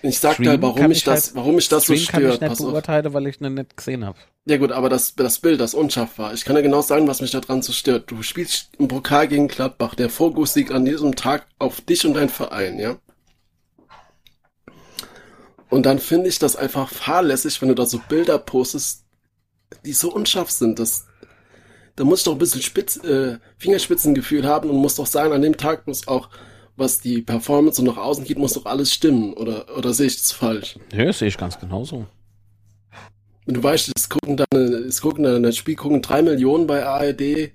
[0.08, 2.40] Ich sag da, warum ich das, halt, warum ich das Stream so stört.
[2.40, 4.18] Kann ich nicht beurteilen, weil ich ihn nicht gesehen habe.
[4.46, 6.32] Ja gut, aber das, das Bild, das unscharf war.
[6.32, 8.10] Ich kann ja genau sagen, was mich daran so stört.
[8.10, 9.94] Du spielst im Pokal gegen Gladbach.
[9.94, 12.96] Der Fokus liegt an diesem Tag auf dich und dein Verein, ja?
[15.68, 19.04] Und dann finde ich das einfach fahrlässig, wenn du da so Bilder postest,
[19.84, 20.78] die so unscharf sind.
[20.78, 21.06] Das,
[21.96, 25.42] da muss ich doch ein bisschen Spitz, äh, Fingerspitzengefühl haben und muss doch sagen, an
[25.42, 26.30] dem Tag muss auch,
[26.78, 29.34] was die Performance und nach außen geht, muss doch alles stimmen.
[29.34, 30.78] Oder, oder sehe ich das falsch?
[30.92, 32.06] Ja, das sehe ich ganz genauso.
[33.44, 36.84] Wenn du weißt, es gucken dann, es gucken dann, das Spiel gucken drei Millionen bei
[36.84, 37.50] ARD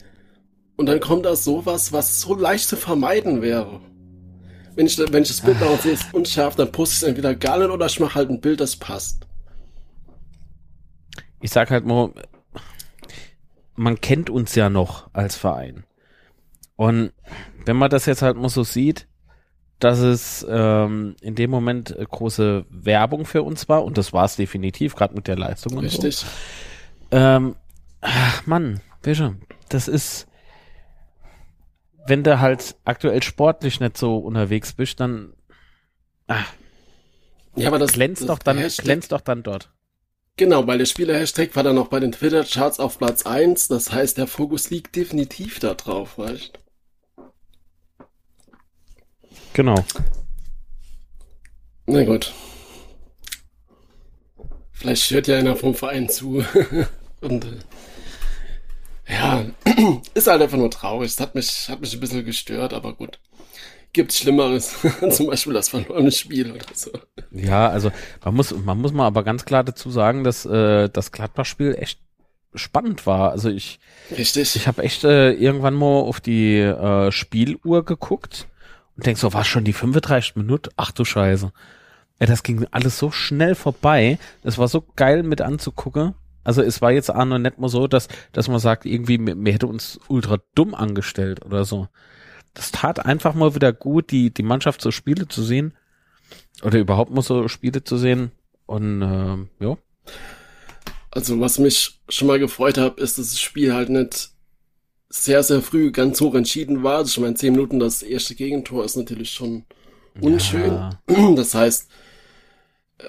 [0.75, 3.79] und dann kommt da sowas, was so leicht zu vermeiden wäre.
[4.75, 7.35] Wenn ich, wenn ich das Bild darauf sehe, ist unscharf, dann poste ich es entweder
[7.35, 9.27] gar nicht oder ich mache halt ein Bild, das passt.
[11.41, 12.11] Ich sag halt mal,
[13.75, 15.83] man kennt uns ja noch als Verein.
[16.75, 17.11] Und
[17.65, 19.07] wenn man das jetzt halt mal so sieht,
[19.83, 24.25] dass es ähm, in dem Moment äh, große Werbung für uns war, und das war
[24.25, 26.17] es definitiv, gerade mit der Leistung und Richtig.
[26.17, 26.27] so.
[27.11, 27.55] Ähm,
[28.01, 29.35] ach Mann, Wische,
[29.69, 30.27] das ist,
[32.07, 35.33] wenn du halt aktuell sportlich nicht so unterwegs bist, dann
[36.27, 36.53] ach,
[37.55, 39.69] ja, aber das glänzt das doch dann, Hashtag, glänzt doch dann dort.
[40.37, 43.67] Genau, weil der Spieler-Hashtag war dann auch bei den Twitter-Charts auf Platz eins.
[43.67, 46.62] Das heißt, der Fokus liegt definitiv da drauf, weißt
[49.53, 49.75] Genau.
[51.85, 52.33] Na gut.
[54.71, 56.43] Vielleicht hört ja einer vom Verein zu.
[57.21, 59.45] Und äh, ja,
[60.13, 61.11] ist halt einfach nur traurig.
[61.11, 63.19] Es hat mich, hat mich ein bisschen gestört, aber gut.
[63.93, 64.75] Gibt's Schlimmeres.
[65.11, 66.91] Zum Beispiel das verlorene Spiel oder so.
[67.31, 67.91] Ja, also
[68.25, 71.99] man muss, man muss mal aber ganz klar dazu sagen, dass äh, das Gladbach-Spiel echt
[72.55, 73.31] spannend war.
[73.31, 73.79] Also ich,
[74.17, 74.55] Richtig.
[74.55, 78.47] ich habe echt äh, irgendwann mal auf die äh, Spieluhr geguckt
[78.95, 80.69] und denk so, war schon die 35 Minuten?
[80.77, 81.51] Ach du Scheiße.
[82.19, 84.19] Ja, das ging alles so schnell vorbei.
[84.43, 86.13] Das war so geil mit anzugucken.
[86.43, 89.53] Also es war jetzt auch noch nicht mal so, dass, dass man sagt, irgendwie, mir
[89.53, 91.87] hätte uns ultra dumm angestellt oder so
[92.53, 95.73] das tat einfach mal wieder gut, die, die Mannschaft so Spiele zu sehen.
[96.61, 98.31] Oder überhaupt mal so Spiele zu sehen.
[98.65, 99.77] Und äh, ja.
[101.11, 104.31] Also was mich schon mal gefreut hat, ist, dass das Spiel halt nicht
[105.15, 106.97] sehr, sehr früh ganz hoch entschieden war.
[106.97, 109.63] Also schon mal in zehn Minuten das erste Gegentor ist natürlich schon
[110.19, 110.73] unschön.
[110.73, 110.99] Ja.
[111.35, 111.89] Das heißt,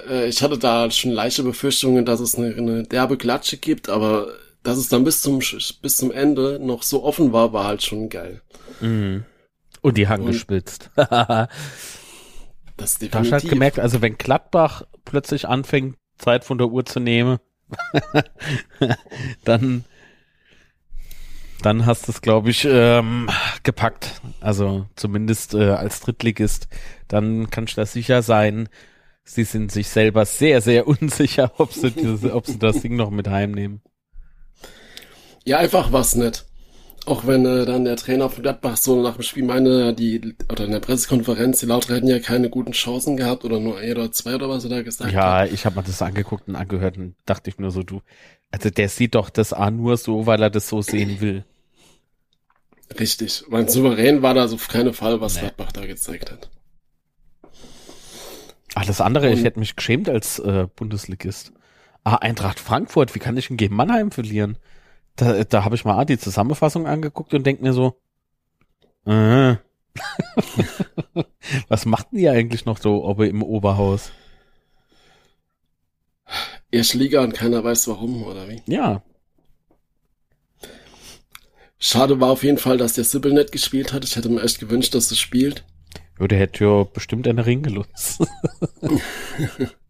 [0.09, 4.29] äh, ich hatte da schon leichte Befürchtungen, dass es eine, eine derbe Klatsche gibt, aber
[4.63, 8.11] dass es dann bis zum, bis zum Ende noch so offen war, war halt schon
[8.11, 8.43] geil.
[8.81, 9.25] Mhm.
[9.81, 10.91] Und die Hand gespitzt.
[10.97, 11.49] das
[12.99, 13.11] definitiv.
[13.11, 17.39] Da halt gemerkt, also wenn Gladbach plötzlich anfängt, Zeit von der Uhr zu nehmen,
[19.45, 19.85] dann
[21.63, 23.29] dann hast du es, glaube ich, ähm,
[23.63, 24.21] gepackt.
[24.41, 26.69] Also zumindest äh, als Drittligist.
[27.09, 28.69] Dann kannst du da sicher sein.
[29.25, 33.11] Sie sind sich selber sehr, sehr unsicher, ob sie, dieses, ob sie das Ding noch
[33.11, 33.81] mit heimnehmen.
[35.45, 36.47] Ja, einfach was nicht.
[37.07, 40.65] Auch wenn äh, dann der Trainer von Gladbach so nach dem Spiel meine, die, oder
[40.65, 44.11] in der Pressekonferenz, die Lauter hätten ja keine guten Chancen gehabt oder nur ein oder
[44.11, 45.49] zwei oder was er da gesagt ja, hat.
[45.49, 48.01] Ja, ich habe mir das angeguckt und angehört und dachte ich nur so, du,
[48.51, 51.45] also der sieht doch das A nur so, weil er das so sehen will.
[52.99, 53.45] Richtig.
[53.49, 55.41] Mein Souverän war da so auf keinen Fall, was nee.
[55.41, 56.51] Gladbach da gezeigt hat.
[58.75, 61.53] Alles andere, und, ich hätte mich geschämt als äh, Bundesligist.
[62.03, 64.59] Ah, Eintracht Frankfurt, wie kann ich denn gegen Mannheim verlieren?
[65.17, 68.01] Da, da habe ich mal die Zusammenfassung angeguckt und denk mir so,
[69.07, 69.57] äh,
[71.69, 74.11] was machten die eigentlich noch so ob im Oberhaus?
[76.71, 78.61] Erst Liga und keiner weiß warum, oder wie?
[78.67, 79.03] Ja.
[81.79, 84.05] Schade war auf jeden Fall, dass der Sibyl nicht gespielt hat.
[84.05, 85.65] Ich hätte mir echt gewünscht, dass er spielt.
[86.19, 88.21] Ja, der hätte ja bestimmt eine Ring gelutzt.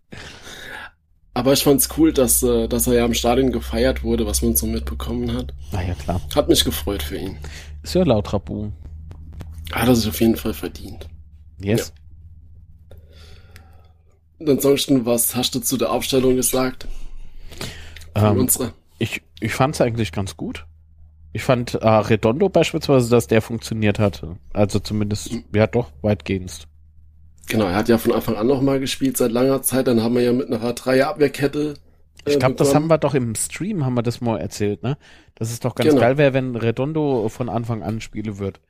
[1.34, 4.54] Aber ich fand's cool, dass, äh, dass er ja im Stadion gefeiert wurde, was man
[4.54, 5.52] so mitbekommen hat.
[5.72, 6.20] Na ja, klar.
[6.34, 7.36] Hat mich gefreut für ihn.
[7.82, 8.70] Ist ja laut Rabu.
[9.72, 11.08] Hat er sich auf jeden Fall verdient.
[11.58, 11.92] Yes.
[12.90, 12.96] Ja.
[14.38, 16.86] Und ansonsten, was hast du zu der Aufstellung gesagt?
[18.14, 18.72] Ähm, unserer?
[18.98, 20.66] Ich, ich fand's eigentlich ganz gut.
[21.32, 24.22] Ich fand äh, Redondo beispielsweise, dass der funktioniert hat.
[24.52, 25.44] Also zumindest, mhm.
[25.52, 26.68] ja doch, weitgehend.
[27.48, 29.86] Genau, er hat ja von Anfang an nochmal gespielt seit langer Zeit.
[29.86, 31.74] Dann haben wir ja mit einer Dreier-Abwehrkette.
[32.24, 34.96] Äh, ich glaube, das haben wir doch im Stream, haben wir das mal erzählt, ne?
[35.34, 36.00] Dass es doch ganz genau.
[36.00, 38.60] geil wäre, wenn Redondo von Anfang an spielen wird.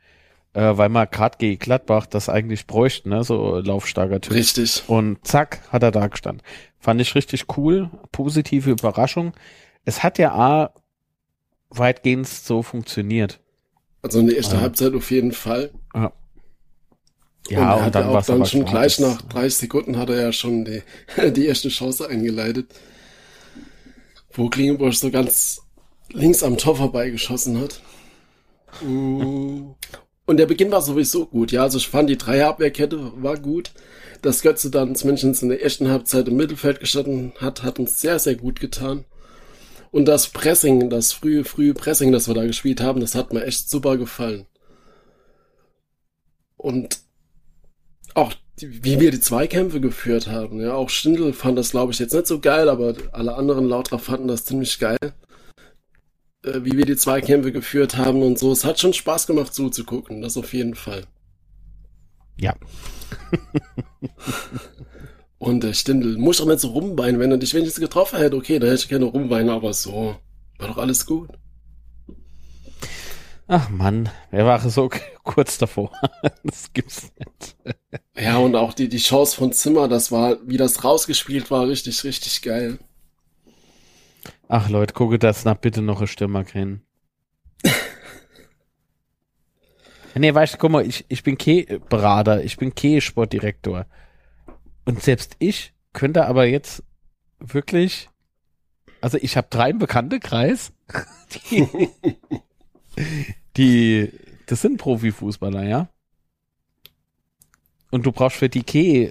[0.54, 3.24] Äh, weil man gerade gegen Gladbach das eigentlich bräuchte, ne?
[3.24, 4.34] So laufstarker Typ.
[4.34, 4.84] Richtig.
[4.86, 6.42] Und zack, hat er da gestanden.
[6.78, 7.90] Fand ich richtig cool.
[8.12, 9.32] Positive Überraschung.
[9.84, 10.74] Es hat ja A
[11.70, 13.40] weitgehend so funktioniert.
[14.02, 14.60] Also in der ersten ja.
[14.60, 15.70] Halbzeit auf jeden Fall.
[15.94, 16.12] Ja.
[17.50, 20.64] Ja, und, und dann, auch dann schon gleich nach 30 Sekunden hat er ja schon
[20.64, 20.82] die,
[21.32, 22.66] die erste Chance eingeleitet,
[24.32, 25.62] wo Klingenburg so ganz
[26.10, 27.80] links am Tor vorbeigeschossen hat.
[28.82, 29.72] Mm.
[30.26, 31.62] Und der Beginn war sowieso gut, ja.
[31.62, 33.72] Also ich fand die Dreierabwehrkette war gut.
[34.22, 38.18] Dass Götze dann zumindest in der ersten Halbzeit im Mittelfeld gestanden hat, hat uns sehr,
[38.18, 39.04] sehr gut getan.
[39.90, 43.44] Und das Pressing, das frühe, frühe Pressing, das wir da gespielt haben, das hat mir
[43.44, 44.46] echt super gefallen.
[46.56, 47.00] Und
[48.14, 50.60] auch wie wir die Zweikämpfe geführt haben.
[50.60, 53.98] Ja, auch Stindl fand das, glaube ich, jetzt nicht so geil, aber alle anderen Lauter
[53.98, 54.98] fanden das ziemlich geil.
[56.44, 58.52] Äh, wie wir die Zweikämpfe geführt haben und so.
[58.52, 61.04] Es hat schon Spaß gemacht zuzugucken, das auf jeden Fall.
[62.36, 62.54] Ja.
[65.38, 68.36] und der Stindl muss doch nicht so rumweinen, wenn er dich wenigstens getroffen hätte.
[68.36, 70.16] Okay, dann hätte ich gerne rumweinen, aber so
[70.58, 71.30] war doch alles gut.
[73.46, 74.88] Ach Mann, wer war so
[75.22, 75.92] kurz davor?
[76.44, 77.56] das gibt's nicht.
[78.16, 82.02] Ja, und auch die, die Chance von Zimmer, das war, wie das rausgespielt war, richtig,
[82.04, 82.78] richtig geil.
[84.48, 86.82] Ach Leute, gucke das nach bitte noch ein Stürmer kennen.
[90.14, 93.86] nee, weißt du, guck mal, ich, ich bin Keh-Berater, ich bin Keh-Sportdirektor.
[94.86, 96.82] Und selbst ich könnte aber jetzt
[97.38, 98.08] wirklich,
[99.00, 100.72] also ich habe drei bekannte Kreis,
[101.50, 101.90] die,
[103.56, 104.10] die,
[104.46, 105.88] das sind Profifußballer, ja.
[107.90, 109.10] Und du brauchst für die Key,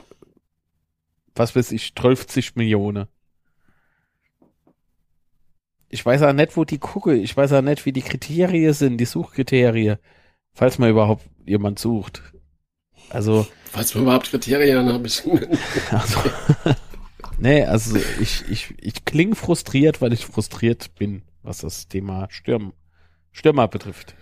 [1.36, 3.08] was weiß ich, 12 Millionen.
[5.89, 7.15] Ich weiß auch nicht, wo die gucke.
[7.15, 9.98] Ich weiß auch nicht, wie die Kriterien sind, die Suchkriterien.
[10.52, 12.22] Falls man überhaupt jemand sucht.
[13.10, 13.48] Also.
[13.65, 15.24] Falls man überhaupt Kriterien habe ich.
[15.91, 16.19] also,
[17.38, 22.74] nee, also ich, ich, ich klinge frustriert, weil ich frustriert bin, was das Thema Stürmen
[23.34, 24.15] Stürmer betrifft.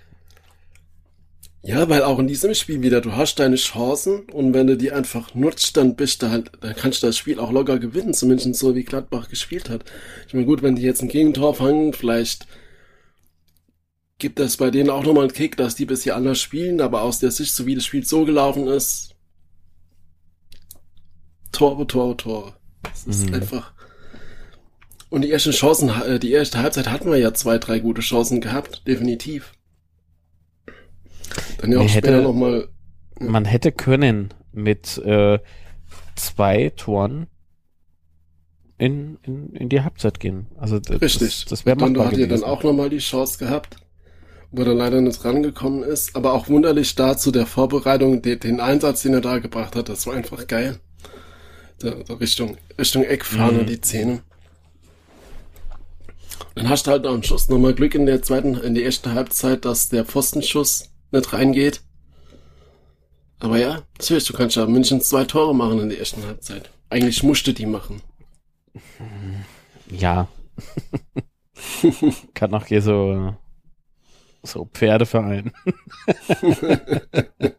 [1.63, 4.91] Ja, weil auch in diesem Spiel wieder, du hast deine Chancen und wenn du die
[4.91, 8.56] einfach nutzt, dann bist du halt, dann kannst du das Spiel auch locker gewinnen, zumindest
[8.56, 9.84] so wie Gladbach gespielt hat.
[10.28, 12.47] Ich meine, gut, wenn die jetzt ein Gegentor fangen, vielleicht
[14.17, 17.19] gibt es bei denen auch nochmal einen Kick, dass die bisher anders spielen, aber aus
[17.19, 19.15] der Sicht, so wie das Spiel so gelaufen ist,
[21.52, 22.54] Tore, Tore, Tore.
[22.82, 23.36] Das ist mhm.
[23.36, 23.74] einfach,
[25.12, 28.39] und die ersten Chancen, äh, die erste Halbzeit hatten wir ja zwei, drei gute Chancen
[28.39, 29.54] gehabt, definitiv.
[31.58, 32.69] Dann ja auch hätte, später nochmal.
[33.19, 33.30] Ja.
[33.30, 35.39] Man hätte können mit äh,
[36.15, 37.28] zwei Toren
[38.78, 40.47] in, in, in die Halbzeit gehen.
[40.58, 41.45] Also das, Richtig.
[41.45, 43.76] Das, wäre machbar Dann hat ihr dann auch nochmal die Chance gehabt,
[44.52, 46.15] wo er leider nicht rangekommen ist.
[46.15, 50.08] Aber auch wunderlich dazu der Vorbereitung, den, den Einsatz, den er da gebracht hat, das
[50.08, 50.80] war einfach geil.
[51.80, 53.65] Da, da Richtung, Richtung Eckfahne, mhm.
[53.65, 54.21] die Zähne.
[56.56, 59.66] Dann hast du halt am Schluss nochmal Glück in der zweiten, in der ersten Halbzeit,
[59.66, 61.82] dass der Pfostenschuss nicht reingeht.
[63.40, 66.70] Aber ja, natürlich, du kannst ja München zwei Tore machen in der ersten Halbzeit.
[66.90, 68.02] Eigentlich musste die machen.
[69.90, 70.28] Ja.
[72.34, 73.36] Kann auch hier so,
[74.44, 75.52] so Pferdeverein.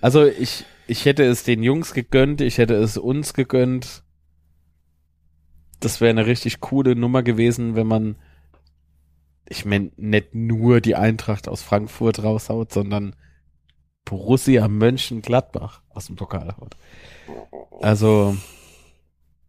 [0.00, 4.04] also ich, ich hätte es den Jungs gegönnt, ich hätte es uns gegönnt
[5.84, 8.16] das wäre eine richtig coole Nummer gewesen, wenn man,
[9.48, 13.16] ich meine, nicht nur die Eintracht aus Frankfurt raushaut, sondern
[14.04, 16.76] Borussia Mönchengladbach aus dem Pokal haut.
[17.80, 18.36] Also.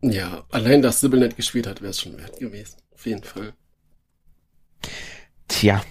[0.01, 2.77] Ja, allein, dass Sibyl nicht gespielt hat, wäre es schon wert gewesen.
[2.93, 3.53] Auf jeden Fall.
[5.47, 5.81] Tja.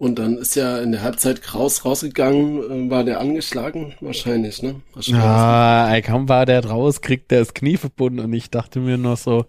[0.00, 3.94] Und dann ist ja in der Halbzeit Kraus rausgegangen, äh, war der angeschlagen?
[4.00, 4.80] Wahrscheinlich, ne?
[4.94, 5.22] Wahrscheinlich.
[5.22, 9.18] Ah, kaum war der raus, kriegt der das Knie verbunden und ich dachte mir noch
[9.18, 9.44] so,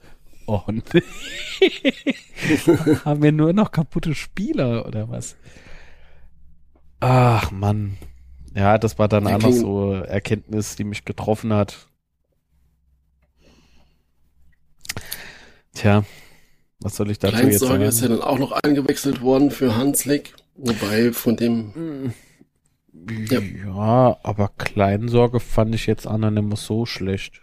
[0.47, 1.03] oh nee.
[3.05, 5.37] Haben wir nur noch kaputte Spieler oder was?
[6.99, 7.97] Ach Mann.
[8.53, 11.87] Ja, das war dann auch noch so Erkenntnis, die mich getroffen hat.
[15.73, 16.03] Tja,
[16.81, 17.83] was soll ich dazu jetzt sagen?
[17.83, 20.33] ist ja dann auch noch eingewechselt worden für Hanslik.
[20.63, 22.13] Wobei von dem.
[22.93, 23.39] Ja.
[23.39, 27.41] ja, aber Kleinsorge fand ich jetzt an immer so schlecht.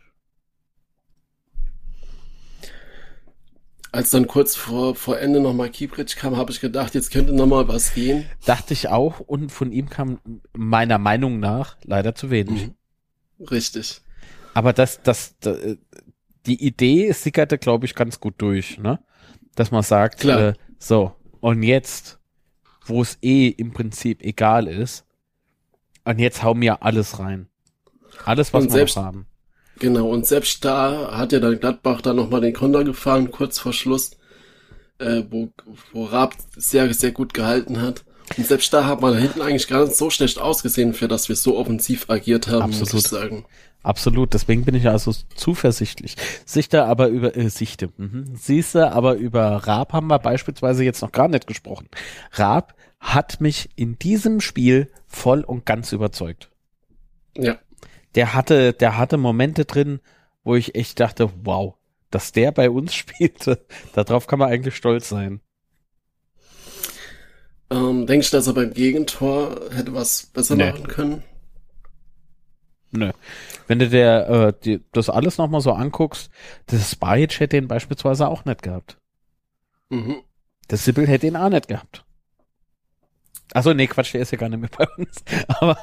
[3.90, 7.66] Als dann kurz vor, vor Ende nochmal Kiebrich kam, habe ich gedacht, jetzt könnte nochmal
[7.66, 8.26] was gehen.
[8.44, 10.20] Dachte ich auch und von ihm kam
[10.52, 12.68] meiner Meinung nach leider zu wenig.
[12.68, 13.46] Mhm.
[13.46, 14.02] Richtig.
[14.54, 15.58] Aber das, das, das
[16.46, 19.00] die Idee sickerte, glaube ich, ganz gut durch, ne?
[19.56, 22.17] Dass man sagt, äh, so, und jetzt
[22.88, 25.04] wo es eh im Prinzip egal ist.
[26.04, 27.48] Und jetzt hauen wir alles rein.
[28.24, 29.26] Alles, was und wir selbst, haben.
[29.78, 33.72] Genau, und selbst da hat ja dann Gladbach dann nochmal den Konter gefahren, kurz vor
[33.72, 34.12] Schluss,
[34.98, 35.50] äh, wo,
[35.92, 38.04] wo Raab sehr, sehr gut gehalten hat.
[38.36, 41.36] Und selbst da hat man hinten eigentlich gar nicht so schlecht ausgesehen, für dass wir
[41.36, 42.94] so offensiv agiert haben, Absolut.
[42.94, 43.46] muss ich sagen.
[43.82, 46.16] Absolut, deswegen bin ich also zuversichtlich.
[46.44, 48.34] Sichte aber über, äh, Sichte, mhm.
[48.34, 51.88] siehste, aber über Raab haben wir beispielsweise jetzt noch gar nicht gesprochen.
[52.32, 56.50] Raab hat mich in diesem Spiel voll und ganz überzeugt.
[57.36, 57.58] Ja.
[58.14, 60.00] Der hatte, der hatte Momente drin,
[60.42, 61.74] wo ich echt dachte, wow,
[62.10, 63.64] dass der bei uns spielte,
[63.94, 65.40] darauf kann man eigentlich stolz sein.
[67.70, 70.70] Ähm, denkst du, dass er beim Gegentor hätte was besser Nee.
[70.70, 71.22] machen können?
[72.90, 73.12] Nö.
[73.68, 76.30] Wenn du der, äh, die, das alles nochmal so anguckst,
[76.66, 78.96] das Bajic hätte ihn beispielsweise auch nicht gehabt.
[79.90, 80.22] Mhm.
[80.70, 82.04] Der Sibyl hätte ihn auch nicht gehabt.
[83.54, 85.22] Achso, nee, Quatsch, der ist ja gar nicht mehr bei uns.
[85.48, 85.78] Aber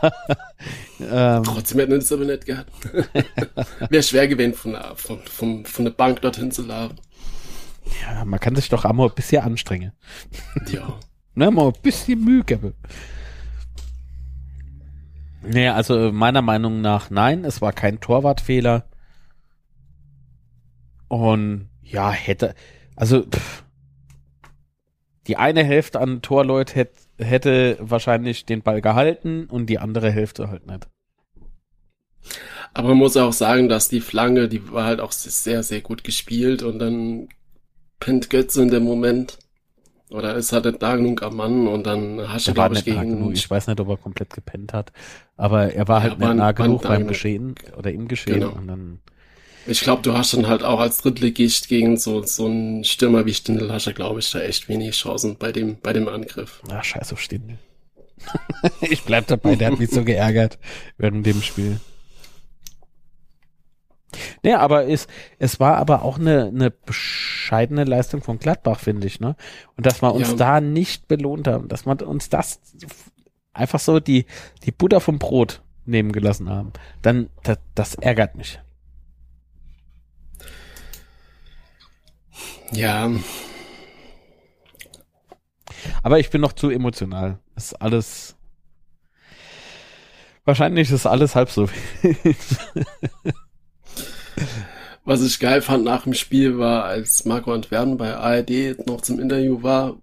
[0.99, 2.71] ähm, Trotzdem hätten wir das aber nicht gehabt.
[3.89, 6.99] Wäre schwer gewesen, von der, von, von, von der Bank dorthin zu laufen.
[8.03, 9.93] ja, man kann sich doch auch mal ein bisschen anstrengen.
[10.67, 10.99] Ja.
[11.38, 12.75] Ne, mal ein bisschen Mühe geben.
[15.47, 18.85] Nee, also meiner Meinung nach nein, es war kein Torwartfehler.
[21.07, 22.55] Und ja, hätte,
[22.95, 23.63] also pff,
[25.27, 30.49] die eine Hälfte an Torleut hätt, hätte wahrscheinlich den Ball gehalten und die andere Hälfte
[30.49, 30.87] halt nicht.
[32.73, 36.03] Aber man muss auch sagen, dass die Flanke, die war halt auch sehr, sehr gut
[36.03, 37.29] gespielt und dann
[37.99, 39.39] pennt Götze in dem Moment.
[40.16, 42.86] Oder ist halt nicht da genug am Mann und dann hast du, Er glaube ich,
[42.86, 43.32] nah gegen.
[43.34, 44.91] Ich weiß nicht, ob er komplett gepennt hat,
[45.36, 47.09] aber er war Ja, halt war- nicht nah genug nah beim genug.
[47.09, 48.51] Geschehen oder im Geschehen Genau.
[48.53, 48.99] und dann
[49.68, 53.34] Ich glaube, du hast dann halt auch als Drittligist gegen so, so einen Stürmer wie
[53.34, 56.61] Stindl hast du, glaube ich, da echt wenig Chancen bei dem, bei dem Angriff.
[56.72, 57.57] Ach, scheiß auf Stindl.
[58.82, 60.57] ich bleib dabei, der hat mich so geärgert
[60.97, 61.80] während dem Spiel.
[64.43, 65.07] Nee, aber es,
[65.39, 69.36] es war aber auch eine, eine bescheidene Leistung von Gladbach, finde ich, ne?
[69.78, 70.36] Und dass wir uns Ja.
[70.36, 72.59] da nicht belohnt haben, dass wir uns das
[73.53, 74.26] einfach so die,
[74.63, 78.59] die Butter vom Brot nehmen gelassen haben, dann, das, das ärgert mich.
[82.72, 83.09] Ja,
[86.03, 87.39] Aber ich bin noch zu emotional.
[87.55, 88.36] Ist alles.
[90.43, 91.68] Wahrscheinlich ist alles halb so.
[95.05, 99.19] was ich geil fand nach dem Spiel war, als Marco Antwerpen bei ARD noch zum
[99.19, 99.97] Interview war,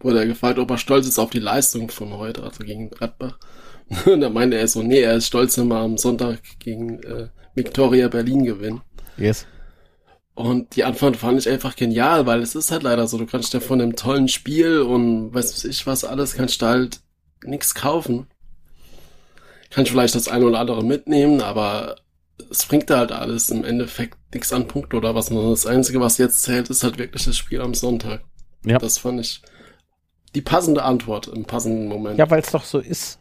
[0.00, 3.38] wurde er gefragt, ob er stolz ist auf die Leistung von heute, also gegen Gladbach.
[4.06, 7.28] Und da meinte er so, nee, er ist stolz, wenn wir am Sonntag gegen äh,
[7.54, 8.82] Victoria Berlin gewinnen.
[9.16, 9.46] yes.
[10.34, 13.54] Und die Antwort fand ich einfach genial, weil es ist halt leider so, du kannst
[13.54, 17.00] ja von einem tollen Spiel und weiß ich was alles, kannst du halt
[17.42, 18.26] nichts kaufen.
[19.70, 21.96] Kannst vielleicht das eine oder andere mitnehmen, aber
[22.50, 25.26] es bringt da halt alles im Endeffekt nichts an Punkte oder was.
[25.30, 28.22] Das Einzige, was jetzt zählt, ist halt wirklich das Spiel am Sonntag.
[28.64, 28.78] Ja.
[28.78, 29.40] Das fand ich
[30.34, 32.18] die passende Antwort im passenden Moment.
[32.18, 33.18] Ja, weil es doch so ist.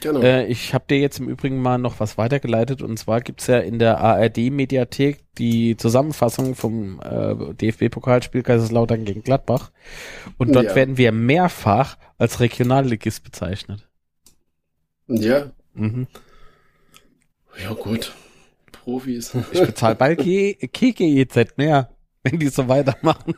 [0.00, 0.20] genau.
[0.20, 3.58] Äh, ich habe dir jetzt im Übrigen mal noch was weitergeleitet und zwar gibt's ja
[3.60, 9.70] in der ARD-Mediathek die Zusammenfassung vom äh, DFB-Pokalspiel Kaiserslautern gegen Gladbach
[10.38, 10.74] und dort Ja.
[10.74, 13.88] werden wir mehrfach als Regionalligist bezeichnet.
[15.08, 16.06] ja, Mhm.
[17.60, 18.12] ja gut.
[18.84, 19.32] Profis.
[19.52, 21.90] Ich bezahle bald KGEZ mehr,
[22.22, 23.34] wenn die so weitermachen.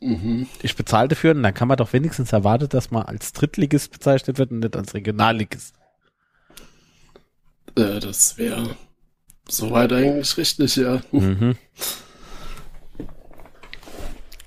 [0.00, 0.46] mhm.
[0.62, 4.38] Ich bezahle dafür und dann kann man doch wenigstens erwarten, dass man als Drittligist bezeichnet
[4.38, 5.74] wird und nicht als Regionalligist.
[7.76, 8.76] Äh, das wäre
[9.48, 11.00] soweit eigentlich richtig, ja.
[11.12, 11.56] Mhm.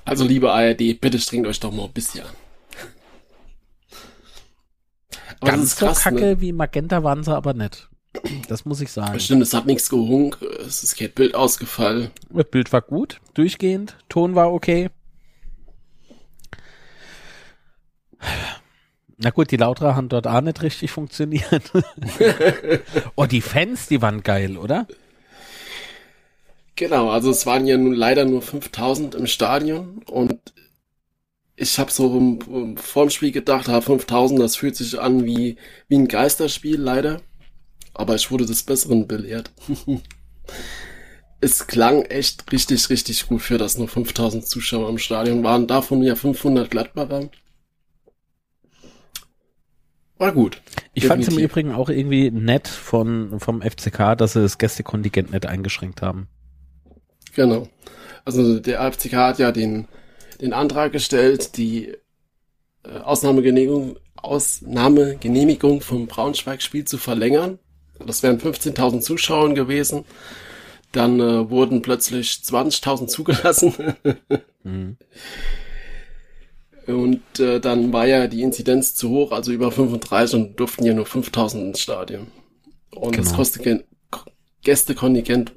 [0.05, 2.42] Also liebe ARD, bitte strengt euch doch mal ein bisschen an.
[5.43, 6.41] Aber das Ganz ist so krass, kacke ne?
[6.41, 7.89] wie Magenta waren sie aber nicht.
[8.47, 9.19] Das muss ich sagen.
[9.19, 12.11] Stimmt, es hat nichts gehunkt, es ist kein Bild ausgefallen.
[12.29, 14.89] Das Bild war gut, durchgehend, Ton war okay.
[19.17, 21.71] Na gut, die Lauterer haben dort auch nicht richtig funktioniert.
[23.15, 24.87] oh, die Fans, die waren geil, oder?
[26.75, 30.32] Genau, also es waren ja nun leider nur 5000 im Stadion und
[31.55, 35.25] ich habe so im, im, vor dem Spiel gedacht, ah, 5000, das fühlt sich an
[35.25, 37.21] wie, wie ein Geisterspiel, leider.
[37.93, 39.51] Aber ich wurde des Besseren belehrt.
[41.41, 45.67] es klang echt richtig, richtig gut für das nur 5000 Zuschauer im Stadion waren.
[45.67, 47.29] Davon ja 500 Gladbacher.
[50.17, 50.61] War gut.
[50.93, 51.39] Ich fand es im.
[51.39, 56.27] Übrigen auch irgendwie nett von, vom FCK, dass sie das Gästekontingent nicht eingeschränkt haben.
[57.35, 57.67] Genau.
[58.25, 59.87] Also der AFCK hat ja den,
[60.43, 61.95] den Antrag gestellt, die
[62.83, 67.59] äh, Ausnahmegenehmigung, Ausnahmegenehmigung vom Braunschweig-Spiel zu verlängern.
[68.05, 70.05] das wären 15.000 Zuschauer gewesen.
[70.91, 73.95] Dann äh, wurden plötzlich 20.000 zugelassen.
[74.63, 74.97] mhm.
[76.85, 80.93] Und äh, dann war ja die Inzidenz zu hoch, also über 35 und durften ja
[80.93, 82.27] nur 5.000 ins Stadion.
[82.91, 83.37] Und genau.
[83.37, 83.59] das
[84.61, 85.53] Gästekontingent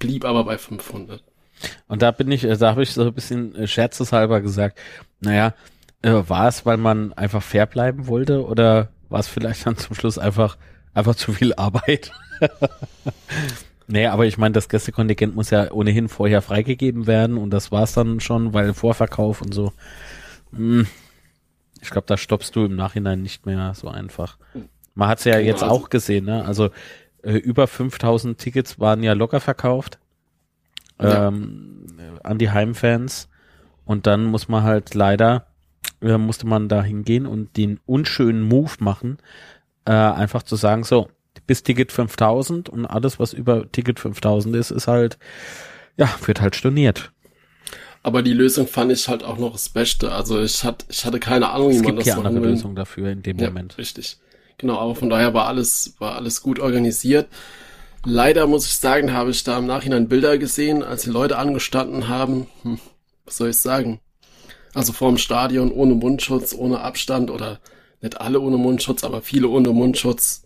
[0.00, 1.22] blieb aber bei 500.
[1.88, 4.78] Und da bin ich, äh, da habe ich so ein bisschen äh, scherzeshalber gesagt,
[5.20, 5.54] naja,
[6.02, 9.94] äh, war es, weil man einfach fair bleiben wollte oder war es vielleicht dann zum
[9.94, 10.56] Schluss einfach,
[10.94, 12.12] einfach zu viel Arbeit?
[13.86, 17.92] nee, aber ich meine, das Gästekontingent muss ja ohnehin vorher freigegeben werden und das war's
[17.92, 19.72] dann schon, weil Vorverkauf und so.
[20.54, 20.86] Hm,
[21.80, 24.38] ich glaube, da stoppst du im Nachhinein nicht mehr so einfach.
[24.94, 26.44] Man hat's ja jetzt auch gesehen, ne?
[26.44, 26.70] Also
[27.22, 29.98] äh, über 5000 Tickets waren ja locker verkauft
[31.00, 31.28] ja.
[31.28, 31.86] ähm,
[32.22, 33.28] an die Heimfans.
[33.84, 35.46] Und dann muss man halt leider,
[36.02, 39.18] äh, musste man da hingehen und den unschönen Move machen,
[39.84, 41.08] äh, einfach zu sagen, so,
[41.46, 45.18] bis Ticket 5000 und alles, was über Ticket 5000 ist, ist halt,
[45.96, 47.12] ja, wird halt storniert.
[48.02, 50.12] Aber die Lösung fand ich halt auch noch das Beste.
[50.12, 53.22] Also ich hatte, ich hatte keine Ahnung, wie man das ja andere Lösung dafür in
[53.22, 53.78] dem ja, Moment.
[53.78, 54.18] Richtig.
[54.58, 57.28] Genau, aber von daher war alles, war alles gut organisiert.
[58.08, 62.06] Leider muss ich sagen, habe ich da im Nachhinein Bilder gesehen, als die Leute angestanden
[62.06, 62.46] haben.
[62.62, 62.78] Hm,
[63.24, 63.98] was soll ich sagen?
[64.74, 67.58] Also vorm Stadion ohne Mundschutz, ohne Abstand oder
[68.00, 70.44] nicht alle ohne Mundschutz, aber viele ohne Mundschutz.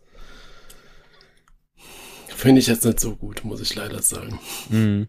[2.29, 4.41] Finde ich jetzt nicht so gut, muss ich leider sagen.
[4.71, 5.09] Mhm.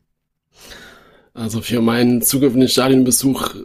[1.34, 3.56] Also für meinen zukünftigen Stadionbesuch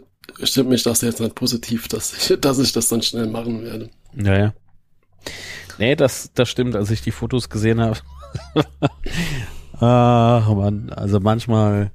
[0.43, 3.89] stimmt mich das jetzt nicht positiv, dass ich, dass ich das dann schnell machen werde.
[4.13, 4.53] Naja.
[5.77, 7.97] Nee, das, das stimmt, als ich die Fotos gesehen habe.
[9.79, 11.91] Ach man, also manchmal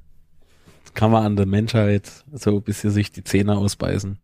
[0.93, 4.19] kann man an der Menschheit so ein bisschen sich die Zähne ausbeißen.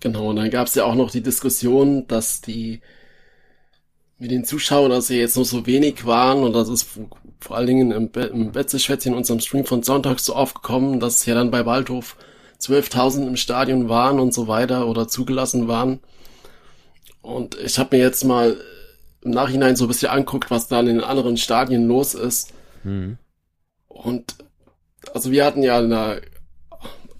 [0.00, 2.80] Genau, und dann gab es ja auch noch die Diskussion, dass die
[4.18, 6.86] mit den Zuschauern, dass sie jetzt nur so wenig waren und das ist
[7.40, 11.26] vor allen Dingen im, Be im Betzeschwätzchen in unserem Stream von Sonntags so aufgekommen, dass
[11.26, 12.16] ja dann bei Waldhof
[12.60, 16.00] 12.000 im Stadion waren und so weiter oder zugelassen waren.
[17.20, 18.56] Und ich habe mir jetzt mal
[19.24, 22.52] im Nachhinein so ein bisschen anguckt, was da in den anderen Stadien los ist.
[22.84, 23.18] Mhm.
[23.88, 24.36] Und
[25.12, 26.20] also wir hatten ja eine,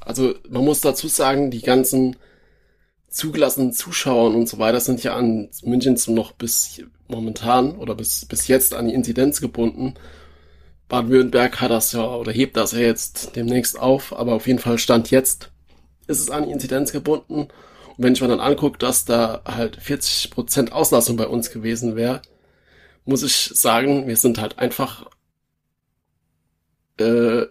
[0.01, 2.17] also man muss dazu sagen, die ganzen
[3.09, 8.49] zugelassenen Zuschauer und so weiter sind ja an München noch bis momentan oder bis, bis
[8.49, 9.95] jetzt an die Inzidenz gebunden.
[10.89, 14.79] Baden-Württemberg hat das ja oder hebt das ja jetzt demnächst auf, aber auf jeden Fall
[14.79, 15.51] Stand jetzt
[16.07, 17.49] ist es an die Inzidenz gebunden.
[17.97, 21.97] Und wenn ich mir dann angucke, dass da halt 40 Prozent Auslastung bei uns gewesen
[21.97, 22.23] wäre,
[23.05, 25.07] muss ich sagen, wir sind halt einfach
[26.99, 27.43] äh,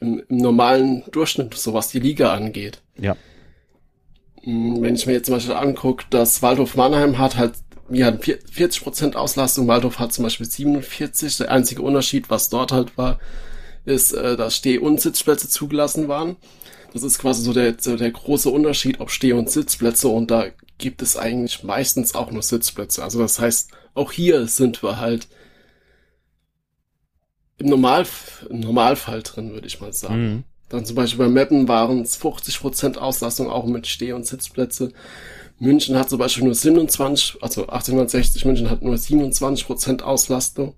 [0.00, 2.82] im, im normalen Durchschnitt, so was die Liga angeht.
[2.98, 3.16] Ja.
[4.42, 7.54] Hm, wenn ich mir jetzt zum Beispiel angucke, dass Waldhof Mannheim hat halt,
[7.88, 11.38] wir hatten 40 Prozent Auslastung, Waldhof hat zum Beispiel 47.
[11.38, 13.18] Der einzige Unterschied, was dort halt war,
[13.86, 16.36] ist, äh, dass Steh- und Sitzplätze zugelassen waren.
[16.92, 20.46] Das ist quasi so der, so der große Unterschied, ob Steh- und Sitzplätze und da
[20.78, 23.02] gibt es eigentlich meistens auch nur Sitzplätze.
[23.02, 25.28] Also das heißt, auch hier sind wir halt
[27.58, 28.06] im, Normal,
[28.50, 30.22] im Normalfall drin, würde ich mal sagen.
[30.22, 30.44] Mhm.
[30.68, 34.92] Dann zum Beispiel bei Mappen waren es 50% Auslastung auch mit Steh- und Sitzplätze.
[35.58, 40.74] München hat zum Beispiel nur 27, also 1860 München hat nur 27% Auslastung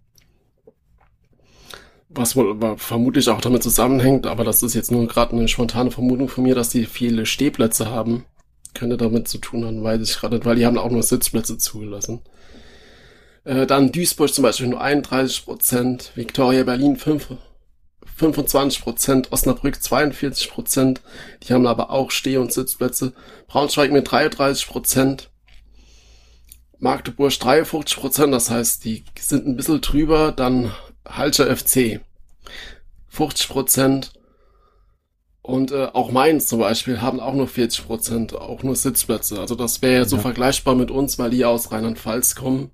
[2.08, 6.28] was wohl vermutlich auch damit zusammenhängt, aber das ist jetzt nur gerade eine spontane Vermutung
[6.28, 8.24] von mir, dass die viele Stehplätze haben.
[8.74, 12.20] Könnte damit zu tun haben, weiß ich gerade, weil die haben auch nur Sitzplätze zugelassen.
[13.44, 17.34] Äh, dann Duisburg zum Beispiel nur 31 Prozent, Victoria Berlin 5,
[18.16, 21.00] 25 Prozent, Osnabrück 42 Prozent,
[21.42, 23.12] die haben aber auch Steh- und Sitzplätze.
[23.46, 25.30] Braunschweig mit 33 Prozent,
[26.78, 30.72] Magdeburg 53 Prozent, das heißt, die sind ein bisschen drüber, dann
[31.08, 32.00] Halscher FC
[33.08, 34.12] 50 Prozent
[35.42, 39.40] und äh, auch Mainz zum Beispiel haben auch nur 40 Prozent, auch nur Sitzplätze.
[39.40, 42.70] Also das wäre ja so vergleichbar mit uns, weil die aus Rheinland-Pfalz kommen.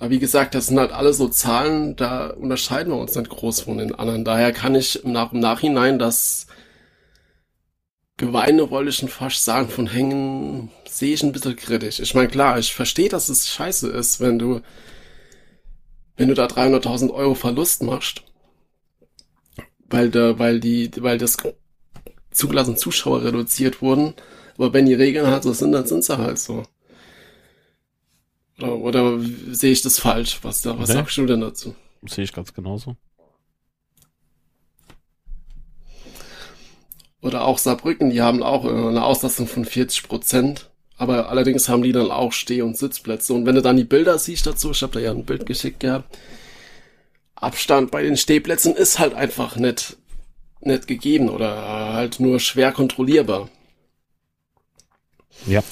[0.00, 3.60] Aber wie gesagt, das sind halt alle so Zahlen, da unterscheiden wir uns nicht groß
[3.60, 4.24] von den anderen.
[4.24, 6.48] Daher kann ich nach, im Nachhinein das
[8.16, 12.00] Geweine, wollte ich schon fast sagen, von Hängen sehe ich ein bisschen kritisch.
[12.00, 14.60] Ich meine, klar, ich verstehe, dass es scheiße ist, wenn du
[16.20, 18.24] wenn du da 300.000 Euro Verlust machst,
[19.88, 21.38] weil da, weil die, weil das
[22.30, 24.12] zugelassene Zuschauer reduziert wurden,
[24.58, 26.64] aber wenn die Regeln halt so sind, dann sind sie halt so.
[28.58, 29.18] Oder, oder
[29.50, 30.40] sehe ich das falsch?
[30.42, 30.98] Was, da, was okay.
[30.98, 31.74] sagst du denn dazu?
[32.06, 32.96] Sehe ich ganz genauso.
[37.22, 40.69] Oder auch Saarbrücken, die haben auch äh, eine Auslastung von 40 Prozent.
[41.00, 43.32] Aber allerdings haben die dann auch Steh- und Sitzplätze.
[43.32, 45.80] Und wenn du dann die Bilder siehst dazu, ich habe da ja ein Bild geschickt
[45.80, 46.18] gehabt,
[47.34, 49.96] Abstand bei den Stehplätzen ist halt einfach nicht,
[50.60, 53.48] nicht gegeben oder halt nur schwer kontrollierbar.
[55.46, 55.62] Ja.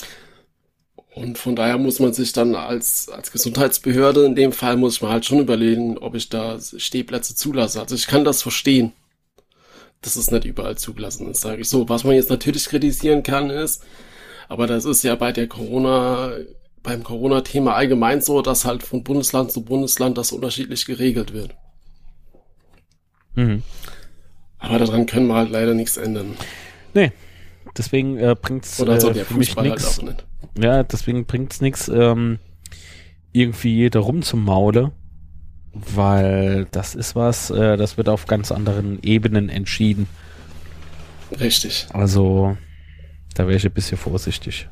[1.14, 5.02] Und von daher muss man sich dann als, als Gesundheitsbehörde, in dem Fall muss ich
[5.02, 7.82] mir halt schon überlegen, ob ich da Stehplätze zulasse.
[7.82, 8.92] Also ich kann das verstehen,
[10.00, 11.86] dass es nicht überall zugelassen ist, sage ich so.
[11.90, 13.82] Was man jetzt natürlich kritisieren kann, ist,
[14.48, 16.32] aber das ist ja bei der Corona,
[16.82, 21.54] beim Corona-Thema allgemein so, dass halt von Bundesland zu Bundesland das unterschiedlich geregelt wird.
[23.34, 23.62] Mhm.
[24.58, 26.36] Aber daran können wir halt leider nichts ändern.
[26.94, 27.12] Nee.
[27.76, 30.02] Deswegen äh, bringt's Oder so äh, der für mich halt nichts.
[30.02, 30.24] nicht.
[30.58, 32.38] Ja, deswegen bringt's nichts, ähm,
[33.32, 34.92] irgendwie jeder rumzumaule,
[35.72, 40.08] weil das ist was, äh, das wird auf ganz anderen Ebenen entschieden.
[41.38, 41.86] Richtig.
[41.92, 42.56] Also,
[43.38, 44.68] da wäre ich ein bisschen vorsichtig.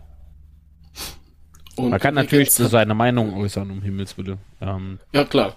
[1.76, 4.38] Und Man kann natürlich so seine Meinung äußern, um Himmels Willen.
[4.60, 5.54] Ähm, Ja, klar.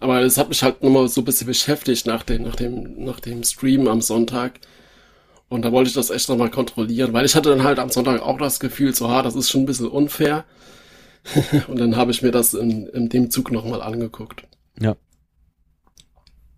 [0.00, 3.20] Aber es hat mich halt nochmal so ein bisschen beschäftigt nach dem, nach dem, nach
[3.20, 4.60] dem Stream am Sonntag.
[5.48, 8.20] Und da wollte ich das echt nochmal kontrollieren, weil ich hatte dann halt am Sonntag
[8.20, 10.44] auch das Gefühl, so, ha, das ist schon ein bisschen unfair.
[11.68, 14.46] Und dann habe ich mir das in, in dem Zug nochmal angeguckt.
[14.80, 14.94] ja.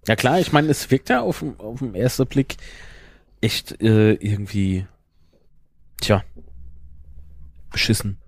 [0.06, 2.56] Ja klar, ich meine, es wirkt ja auf, den- auf den ersten Blick
[3.42, 4.86] echt äh, irgendwie,
[6.00, 6.22] tja,
[7.70, 8.18] beschissen.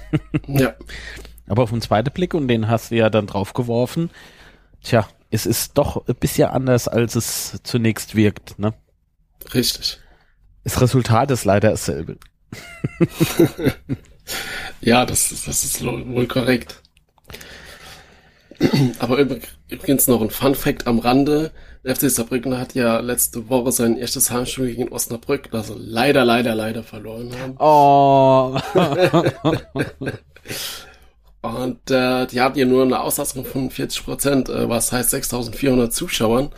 [0.48, 0.74] Ja,
[1.46, 4.10] Aber auf den zweiten Blick, und den hast du ja dann drauf geworfen,
[4.82, 8.58] tja, es ist doch ein bisschen anders, als es zunächst wirkt.
[8.58, 8.74] Ne?
[9.54, 9.98] richtig.
[10.64, 12.18] Das Resultat ist leider dasselbe.
[14.80, 16.82] Ja, das, ist- das ist wohl korrekt.
[19.00, 21.50] Aber übrig- übrigens noch ein Fun Fact am Rande.
[21.82, 26.26] Der FC Saarbrücken hat ja letzte Woche sein erstes Heimspiel gegen Osnabrück, das sie leider,
[26.26, 27.56] leider, leider verloren haben.
[27.58, 28.58] Oh.
[31.42, 35.90] Und äh, die hatten ja nur eine Auslastung von 40 Prozent, äh, was heißt 6400
[35.90, 36.50] Zuschauern.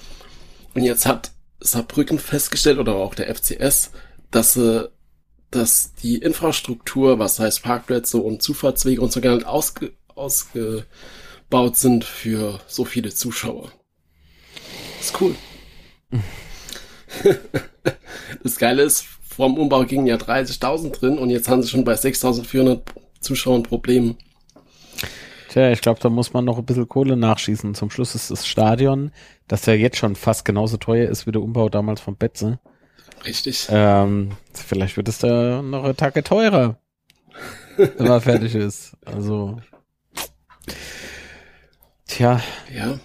[0.74, 3.92] Und jetzt hat Saarbrücken festgestellt, oder auch der FCS,
[4.32, 4.88] dass, äh,
[5.52, 12.04] dass die Infrastruktur, was heißt Parkplätze und Zufahrtswege und so gar nicht ausge, ausgebaut sind
[12.04, 13.70] für so viele Zuschauer.
[15.02, 15.34] Ist cool.
[18.42, 21.84] das Geile ist, vor dem Umbau gingen ja 30.000 drin und jetzt haben sie schon
[21.84, 22.80] bei 6.400
[23.20, 24.16] Zuschauern Probleme.
[25.48, 27.74] Tja, ich glaube, da muss man noch ein bisschen Kohle nachschießen.
[27.74, 29.12] Zum Schluss ist das Stadion,
[29.48, 32.58] das ja jetzt schon fast genauso teuer ist wie der Umbau damals von Betze.
[33.24, 33.68] Richtig.
[33.70, 36.78] Ähm, vielleicht wird es da noch eine Tage teurer,
[37.76, 38.96] wenn er fertig ist.
[39.04, 39.58] Also,
[42.06, 42.40] tja,
[42.74, 42.98] Ja.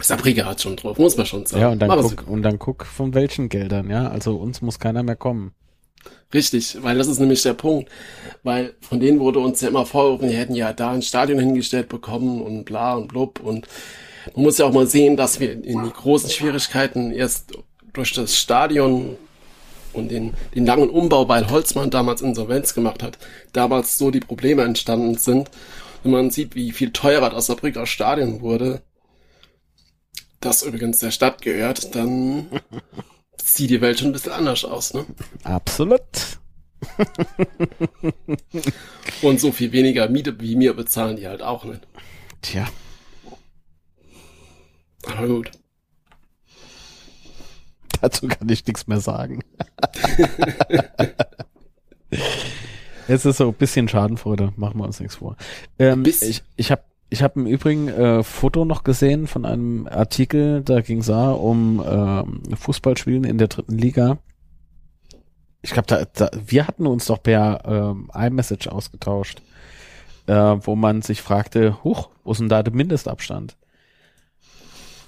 [0.00, 1.60] Sabrika hat schon drauf, muss man schon sagen.
[1.62, 4.08] ja, und dann so- guck, und dann guck von welchen Geldern, ja.
[4.08, 5.52] Also uns muss keiner mehr kommen.
[6.32, 7.90] Richtig, weil das ist nämlich der Punkt.
[8.42, 11.88] Weil von denen wurde uns ja immer vorgeworfen, die hätten ja da ein Stadion hingestellt
[11.88, 13.40] bekommen und bla und blub.
[13.40, 13.66] Und
[14.34, 17.52] man muss ja auch mal sehen, dass wir in die großen Schwierigkeiten erst
[17.92, 19.16] durch das Stadion
[19.92, 23.18] und den, den langen Umbau, weil Holzmann damals Insolvenz gemacht hat,
[23.52, 25.50] damals so die Probleme entstanden sind.
[26.02, 28.82] Wenn man sieht, wie viel teurer das Saarbrücker Stadion wurde,
[30.40, 32.46] das übrigens der Stadt gehört, dann
[33.42, 35.04] sieht die Welt schon ein bisschen anders aus, ne?
[35.44, 36.00] Absolut.
[39.22, 41.80] Und so viel weniger Miete wie mir bezahlen die halt auch nicht.
[42.42, 42.68] Tja,
[45.06, 45.50] Aber gut.
[48.00, 49.42] dazu kann ich nichts mehr sagen.
[53.08, 55.36] Es ist so ein bisschen Schadenfreude, machen wir uns nichts vor.
[55.78, 56.82] Ähm, ich ich habe
[57.16, 61.82] ich hab im Übrigen äh, Foto noch gesehen von einem Artikel, da ging es um
[61.86, 64.18] ähm, Fußballspielen in der dritten Liga.
[65.62, 69.40] Ich glaube, da, da, wir hatten uns doch per ähm, iMessage ausgetauscht,
[70.26, 73.56] äh, wo man sich fragte, huch, wo ist denn da der Mindestabstand?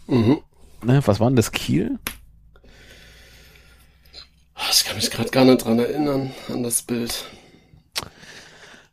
[0.06, 0.38] Mhm.
[0.82, 1.98] Ne, was war denn das Kiel?
[4.70, 7.26] Ich kann mich gerade gar nicht dran erinnern, an das Bild.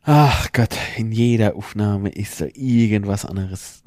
[0.08, 3.82] Ach Gott, in jeder Aufnahme ist da irgendwas anderes.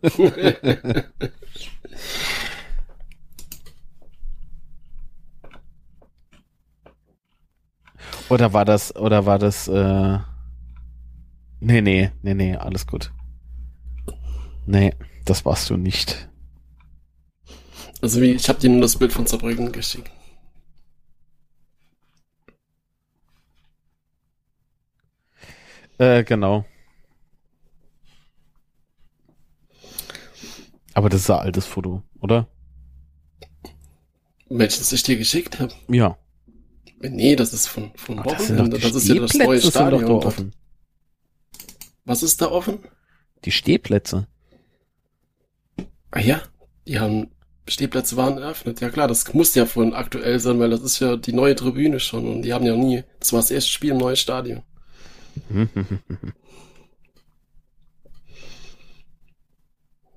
[8.30, 10.18] oder war das, oder war das, äh,
[11.60, 13.12] nee, nee, nee, nee, alles gut.
[14.64, 14.94] Nee,
[15.26, 16.30] das warst du nicht.
[18.00, 20.10] Also wie, ich habe dir nur das Bild von Saarbrücken geschickt.
[25.98, 26.64] Äh, genau.
[30.94, 32.48] Aber das ist ein altes Foto, oder?
[34.48, 35.74] Welches ich dir geschickt habe.
[35.88, 36.16] Ja.
[37.00, 38.78] Nee, das ist von, von oh, das, Wochenende.
[38.78, 40.06] das ist ja das neue Stadion.
[40.06, 40.52] Doch offen.
[42.04, 42.78] Was ist da offen?
[43.44, 44.26] Die Stehplätze.
[46.10, 46.42] Ah ja,
[46.86, 47.30] die haben
[47.66, 48.80] Stehplätze waren eröffnet.
[48.80, 51.98] Ja klar, das muss ja von aktuell sein, weil das ist ja die neue Tribüne
[51.98, 53.02] schon und die haben ja nie.
[53.20, 54.62] Das war das erste Spiel im neuen Stadion.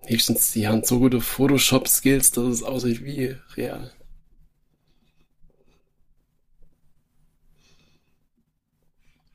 [0.07, 3.91] Höchstens, die haben so gute Photoshop-Skills, dass es aussieht wie real.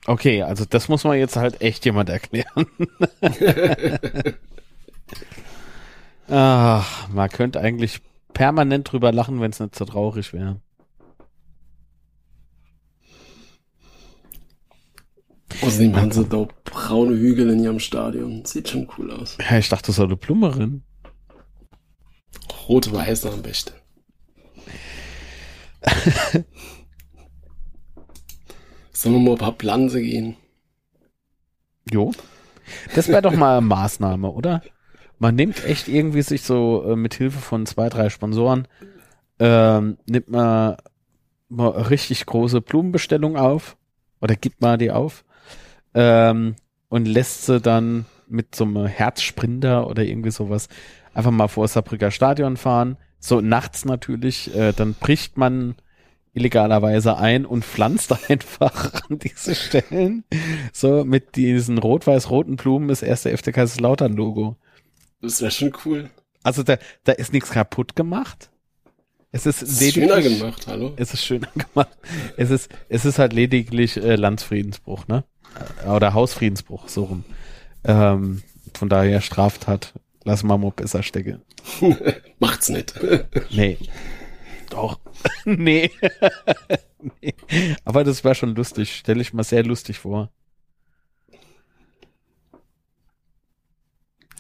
[0.07, 2.67] Okay, also das muss man jetzt halt echt jemand erklären.
[6.29, 8.01] Ach, man könnte eigentlich
[8.33, 10.61] permanent drüber lachen, wenn es nicht so traurig wäre.
[15.61, 18.45] Außerdem haben sie da braune Hügel in ihrem Stadion.
[18.45, 19.37] Sieht schon cool aus.
[19.39, 20.83] Ja, ich dachte, das soll eine Blumerin.
[22.69, 23.73] Rot-Weiß am besten.
[28.93, 30.37] Sollen wir mal ein paar Pflanze gehen?
[31.91, 32.13] Jo.
[32.95, 34.63] Das wäre doch mal eine Maßnahme, oder?
[35.19, 38.69] Man nimmt echt irgendwie sich so äh, mit Hilfe von zwei, drei Sponsoren,
[39.39, 40.77] ähm, nimmt man
[41.49, 43.77] mal richtig große Blumenbestellung auf
[44.21, 45.25] oder gibt mal die auf
[45.95, 46.57] ähm,
[46.89, 50.69] und lässt sie dann mit so einem Herzsprinter oder irgendwie sowas
[51.15, 52.97] einfach mal vor Saarbrücker Stadion fahren.
[53.19, 55.77] So nachts natürlich, äh, dann bricht man
[56.35, 60.25] illegalerweise ein und pflanzt einfach an diese Stellen.
[60.73, 64.57] So mit diesen rot-weiß-roten Blumen ist erste FC Kaiserslautern Logo.
[65.21, 66.11] Das wäre schon cool.
[66.43, 68.51] Also da, da ist nichts kaputt gemacht.
[69.31, 70.93] Es ist, es ist schöner gemacht, hallo.
[70.97, 71.97] Es ist schöner gemacht.
[72.37, 75.25] Es ist, es ist halt lediglich äh, Landsfriedensbruch, ne?
[75.87, 77.25] Oder Hausfriedensbruch, so rum.
[77.85, 78.43] Ähm,
[78.75, 79.93] von daher Straftat.
[80.25, 81.43] Lass mal mal besser stecken.
[82.39, 82.95] Macht's nicht.
[83.51, 83.79] nee.
[84.71, 84.99] Doch.
[85.45, 85.91] nee.
[87.21, 87.35] nee.
[87.85, 88.97] Aber das war schon lustig.
[88.97, 90.31] Stelle ich mal sehr lustig vor.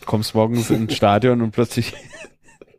[0.04, 1.92] Kommst morgens ins Stadion und plötzlich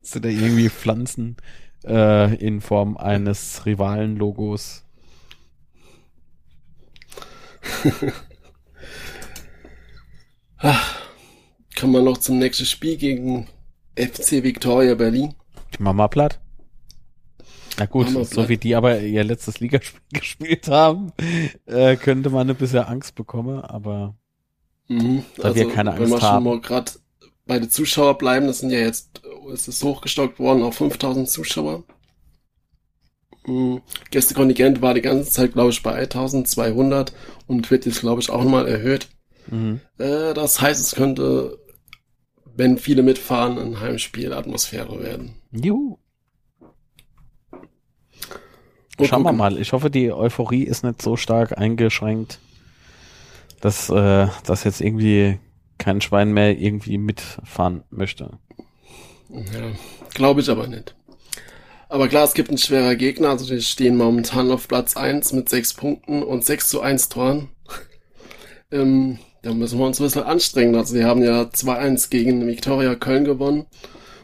[0.02, 1.38] sind da irgendwie Pflanzen
[1.86, 4.84] äh, in Form eines Rivalen-Logos.
[10.57, 11.01] Ach,
[11.76, 13.47] kann man noch zum nächsten Spiel gegen
[13.97, 15.34] FC Victoria Berlin?
[15.80, 16.39] Mama platt.
[17.80, 21.11] Na gut, so wie die aber ihr letztes Ligaspiel gespielt haben,
[21.66, 24.16] äh, könnte man ein bisschen Angst bekommen, aber
[24.88, 25.24] mhm.
[25.38, 26.45] da also, wir keine Angst wenn wir haben.
[26.45, 26.99] Schon mal grad
[27.45, 31.84] bei den Zuschauern bleiben, das sind ja jetzt, es ist hochgestockt worden auf 5000 Zuschauer.
[33.46, 33.82] Mhm.
[34.12, 37.14] Gästekontingent war die ganze Zeit, glaube ich, bei 1200
[37.48, 39.08] und wird jetzt, glaube ich, auch nochmal erhöht.
[39.48, 39.82] Mhm.
[39.98, 41.58] Äh, das heißt, es könnte,
[42.56, 45.36] wenn viele mitfahren, ein Heimspiel Atmosphäre werden.
[45.52, 45.98] Juhu.
[48.98, 49.58] Und Schauen wir mal.
[49.60, 52.39] Ich hoffe, die Euphorie ist nicht so stark eingeschränkt,
[53.60, 55.39] dass äh, das jetzt irgendwie
[55.80, 58.38] kein Schwein mehr irgendwie mitfahren möchte.
[59.30, 59.72] Ja,
[60.14, 60.96] glaube ich aber nicht.
[61.90, 65.50] Aber klar, es gibt einen schwerer Gegner, also die stehen momentan auf Platz 1 mit
[65.50, 67.50] 6 Punkten und 6 zu 1 Toren.
[68.72, 70.76] ähm, da müssen wir uns ein bisschen anstrengen.
[70.76, 73.66] Also die haben ja 2-1 gegen Viktoria Köln gewonnen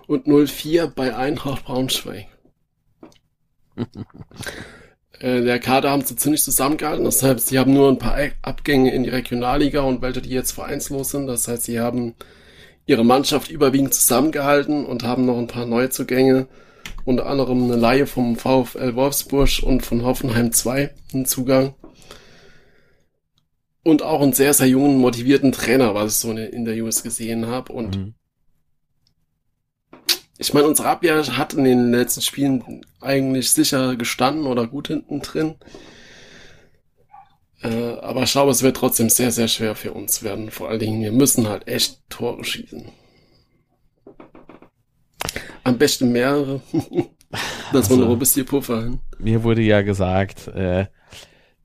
[0.08, 2.26] und 0-4 bei Eintracht Braunschweig.
[5.20, 7.04] äh, der Kader haben sie ziemlich zusammengehalten.
[7.04, 10.54] Das heißt, sie haben nur ein paar Abgänge in die Regionalliga und welche, die jetzt
[10.54, 11.28] vereinslos sind.
[11.28, 12.16] Das heißt, sie haben
[12.86, 16.48] ihre Mannschaft überwiegend zusammengehalten und haben noch ein paar Neuzugänge.
[17.10, 21.74] Unter anderem eine Laie vom VfL Wolfsburg und von Hoffenheim 2 einen Zugang.
[23.82, 27.48] Und auch einen sehr, sehr jungen, motivierten Trainer, was ich so in den Interviews gesehen
[27.48, 27.74] habe.
[27.74, 28.14] Und mhm.
[30.38, 35.22] Ich meine, unsere Abwehr hat in den letzten Spielen eigentlich sicher gestanden oder gut hinten
[35.22, 35.56] drin.
[37.64, 40.52] Äh, aber ich glaube, es wird trotzdem sehr, sehr schwer für uns werden.
[40.52, 42.92] Vor allen Dingen, wir müssen halt echt Tore schießen.
[45.64, 46.62] Am besten mehrere.
[47.72, 49.00] dass also, wir noch ein bisschen puffern.
[49.20, 50.88] Mir wurde ja gesagt, äh,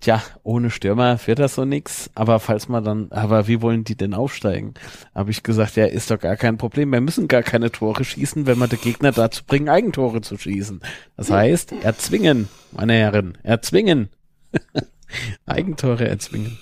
[0.04, 2.10] Tja, ohne Stürmer wird das so nix.
[2.14, 4.74] Aber falls man dann, aber wie wollen die denn aufsteigen?
[5.14, 6.92] Habe ich gesagt, ja, ist doch gar kein Problem.
[6.92, 10.82] Wir müssen gar keine Tore schießen, wenn wir den Gegner dazu bringen, Eigentore zu schießen.
[11.16, 14.10] Das heißt, erzwingen, meine Herren, erzwingen.
[15.46, 16.58] Eigentore erzwingen.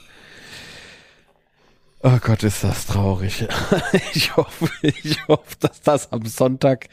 [2.05, 3.49] Oh Gott, ist das traurig.
[4.14, 6.89] ich hoffe, ich hoffe, dass das am Sonntag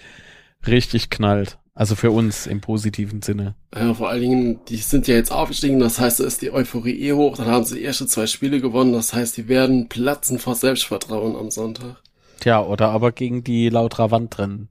[0.67, 1.59] richtig knallt.
[1.79, 3.55] Also für uns im positiven Sinne.
[3.73, 6.99] Ja, vor allen Dingen, die sind ja jetzt aufgestiegen, das heißt, da ist die Euphorie
[7.07, 10.39] eh hoch, dann haben sie die ersten zwei Spiele gewonnen, das heißt, die werden platzen
[10.39, 12.03] vor Selbstvertrauen am Sonntag.
[12.41, 14.67] Tja, oder aber gegen die Lautra Wand rennen.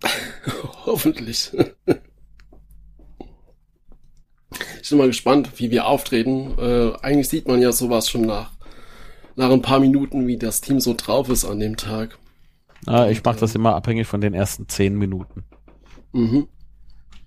[0.86, 1.50] Hoffentlich.
[4.80, 6.56] Ich bin mal gespannt, wie wir auftreten.
[6.58, 8.52] Äh, eigentlich sieht man ja sowas schon nach,
[9.34, 12.18] nach ein paar Minuten, wie das Team so drauf ist an dem Tag.
[12.86, 15.44] Ah, ich mache das immer abhängig von den ersten zehn Minuten.
[16.12, 16.48] Mhm.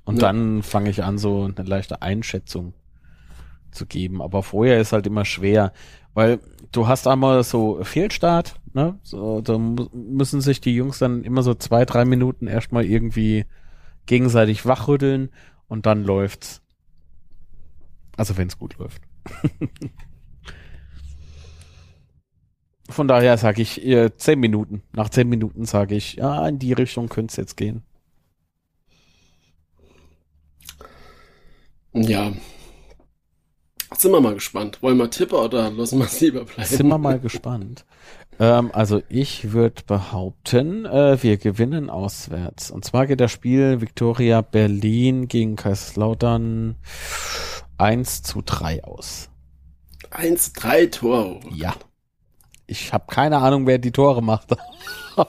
[0.04, 0.22] Und Ja.
[0.28, 2.74] dann fange ich an, so eine leichte Einschätzung
[3.72, 4.22] zu geben.
[4.22, 5.74] Aber vorher ist halt immer schwer,
[6.14, 6.40] weil
[6.72, 9.00] du hast einmal so Fehlstart, ne?
[9.04, 13.46] So, da müssen sich die Jungs dann immer so zwei, drei Minuten erstmal irgendwie
[14.06, 15.30] gegenseitig wachrütteln
[15.68, 16.62] und dann läuft's.
[18.18, 19.02] Also wenn es gut läuft.
[22.90, 24.84] Von daher sage ich äh, zehn Minuten.
[24.94, 27.84] Nach zehn Minuten sage ich, ja, in die Richtung könnte es jetzt gehen.
[31.94, 32.32] Ja.
[33.96, 34.82] Sind wir mal gespannt.
[34.82, 36.68] Wollen wir tippen oder lassen wir es lieber bleiben?
[36.68, 37.86] Sind wir mal gespannt.
[38.40, 42.70] Ähm, also ich würde behaupten, äh, wir gewinnen auswärts.
[42.70, 46.76] Und zwar geht das Spiel Victoria Berlin gegen Kaiserslautern
[47.78, 49.30] 1 zu 3 aus.
[50.12, 51.40] Eins, drei Tore.
[51.54, 51.76] Ja.
[52.68, 54.56] Ich habe keine Ahnung, wer die Tore macht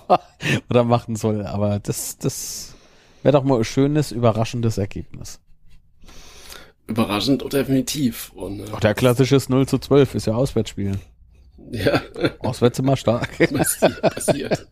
[0.70, 2.74] oder machen soll, aber das, das
[3.22, 5.40] wäre doch mal ein schönes, überraschendes Ergebnis.
[6.86, 8.30] Überraschend und definitiv.
[8.34, 10.98] Und, äh, Auch der klassisches 0 zu 12 ist ja Auswärtsspiel.
[11.72, 12.00] ja,
[12.38, 13.36] Auswärts immer stark.
[13.52, 14.00] passiert.
[14.02, 14.66] passiert.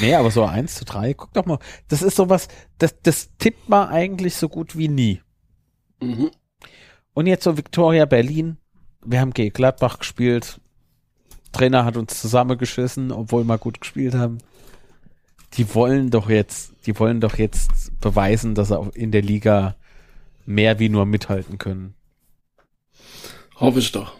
[0.00, 1.58] Nee, aber so 1 zu 3, guck doch mal.
[1.88, 2.48] Das ist sowas,
[2.78, 5.20] das, das tippt man eigentlich so gut wie nie.
[6.00, 6.30] mhm.
[7.14, 8.58] Und jetzt so Victoria Berlin.
[9.06, 10.60] Wir haben gegen Gladbach gespielt.
[11.52, 14.38] Trainer hat uns zusammengeschissen, obwohl wir gut gespielt haben.
[15.54, 19.76] Die wollen doch jetzt, die wollen doch jetzt beweisen, dass sie auch in der Liga
[20.44, 21.94] mehr wie nur mithalten können.
[23.54, 24.12] Hoffe ich doch.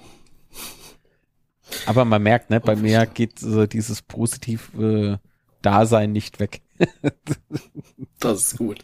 [1.84, 5.20] Aber man merkt, ne, bei Hoffe mir geht so dieses positive
[5.62, 6.62] Dasein nicht weg.
[8.18, 8.78] Das ist gut.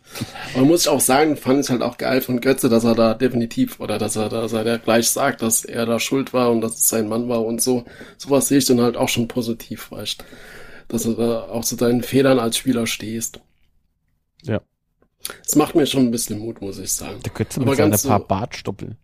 [0.55, 3.15] Aber muss ich auch sagen, fand ich halt auch geil von Götze, dass er da
[3.15, 6.61] definitiv oder dass er, dass er da gleich sagt, dass er da schuld war und
[6.61, 7.85] dass es sein Mann war und so.
[8.19, 10.23] Sowas sehe ich dann halt auch schon positiv, weißt
[10.89, 13.41] Dass du da auch zu deinen Fehlern als Spieler stehst.
[14.43, 14.61] Ja.
[15.45, 17.21] Das macht mir schon ein bisschen Mut, muss ich sagen.
[17.25, 18.99] Der Götze mit seinen ganz paar so- Bartstoppeln.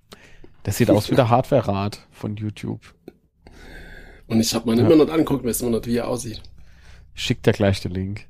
[0.64, 2.82] Das sieht aus wie der Hardware-Rad von YouTube.
[4.26, 4.86] Und ich habe mir Ja.
[4.86, 6.42] immer noch anguckt, weiß immer noch, wie er aussieht.
[7.14, 8.26] Schickt dir gleich den Link.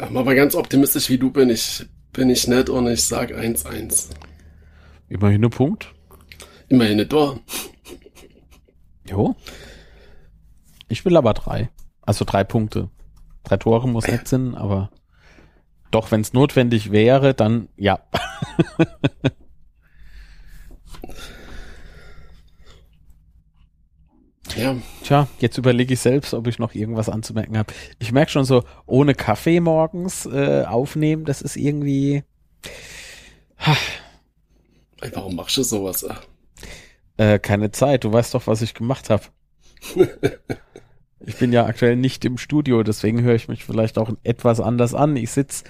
[0.00, 4.10] Ähm, Aber ganz optimistisch wie du bin ich, bin ich nett und ich sag 1-1.
[5.08, 5.92] Immerhin ein Punkt.
[6.68, 7.40] Immerhin ein Tor.
[9.08, 9.36] Jo.
[10.88, 11.70] Ich will aber drei.
[12.02, 12.90] Also drei Punkte.
[13.44, 14.90] Drei Tore muss nicht sein, aber
[15.90, 18.00] doch, wenn es notwendig wäre, dann ja.
[24.56, 27.72] Ja, Tja, jetzt überlege ich selbst, ob ich noch irgendwas anzumerken habe.
[27.98, 32.24] Ich merke schon so, ohne Kaffee morgens äh, aufnehmen, das ist irgendwie
[35.00, 36.04] ey, warum machst du sowas?
[36.08, 36.22] Ach,
[37.16, 38.04] äh, keine Zeit.
[38.04, 39.24] Du weißt doch, was ich gemacht habe.
[41.20, 44.94] ich bin ja aktuell nicht im Studio, deswegen höre ich mich vielleicht auch etwas anders
[44.94, 45.16] an.
[45.16, 45.64] Ich sitz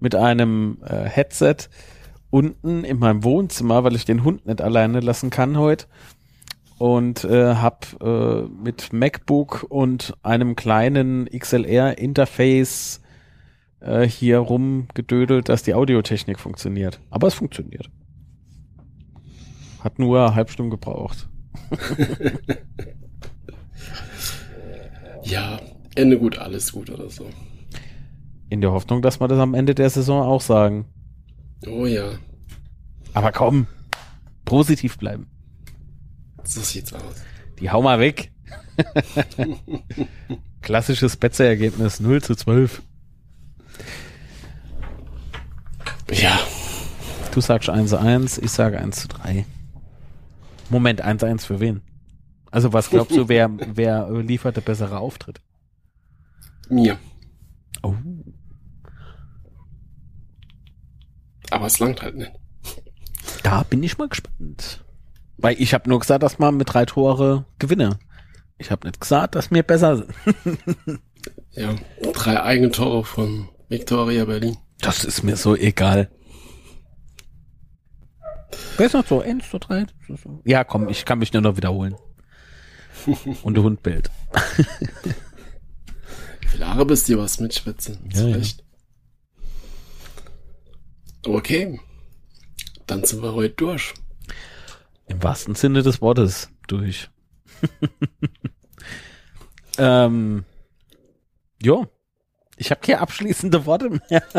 [0.00, 1.56] mit einem äh, Headset
[2.30, 5.86] unten in meinem Wohnzimmer, weil ich den Hund nicht alleine lassen kann heute.
[6.84, 13.00] Und äh, hab äh, mit MacBook und einem kleinen XLR-Interface
[13.80, 17.00] äh, hier rumgedödelt, dass die Audiotechnik funktioniert.
[17.08, 17.88] Aber es funktioniert.
[19.80, 21.26] Hat nur eine halbe Stunde gebraucht.
[25.26, 25.58] Ja,
[25.94, 27.26] Ende gut, alles gut oder so.
[28.50, 30.84] In der Hoffnung, dass wir das am Ende der Saison auch sagen.
[31.66, 32.18] Oh ja,
[33.14, 33.66] Aber komm,
[34.44, 35.33] positiv bleiben.
[36.44, 37.22] So sieht's aus.
[37.60, 38.32] Die hau mal weg.
[40.62, 42.82] Klassisches Betze-Ergebnis 0 zu 12.
[46.10, 46.38] Ja,
[47.34, 49.44] Du sagst 1 zu 1, ich sage 1 zu 3.
[50.70, 51.82] Moment, 1 zu 1 für wen?
[52.52, 55.40] Also was glaubst du, wer, wer liefert der bessere Auftritt?
[56.70, 56.96] mir.
[57.82, 57.94] Oh.
[61.50, 62.32] Aber es langt halt nicht.
[63.42, 64.83] Da bin ich mal gespannt.
[65.36, 67.98] Weil ich habe nur gesagt, dass man mit drei Tore gewinne.
[68.58, 71.00] Ich habe nicht gesagt, dass mir besser sind.
[71.52, 71.74] Ja,
[72.12, 74.56] drei Eigentore von Victoria Berlin.
[74.80, 76.10] Das ist mir so egal.
[78.76, 79.20] Wer ist noch so?
[79.20, 79.86] 1 zu 3?
[80.44, 81.96] Ja, komm, ich kann mich nur noch wiederholen.
[83.42, 84.10] Und Hund bellt.
[86.40, 87.98] Wie viele Haare bist du was mit Spitze?
[88.12, 88.42] Ja, ja.
[91.26, 91.80] Okay.
[92.86, 93.94] Dann sind wir heute durch.
[95.06, 97.10] Im wahrsten Sinne des Wortes durch.
[99.78, 100.44] ähm,
[101.62, 101.86] jo.
[102.56, 104.22] Ich habe keine abschließende Worte mehr.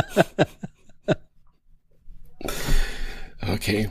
[3.48, 3.90] Okay.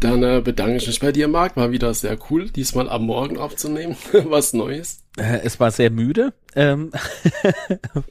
[0.00, 1.56] Dann äh, bedanke ich mich bei dir, Marc.
[1.56, 3.96] War wieder sehr cool, diesmal am Morgen aufzunehmen.
[4.12, 5.04] was Neues.
[5.16, 6.34] Äh, es war sehr müde.
[6.54, 6.90] Ähm,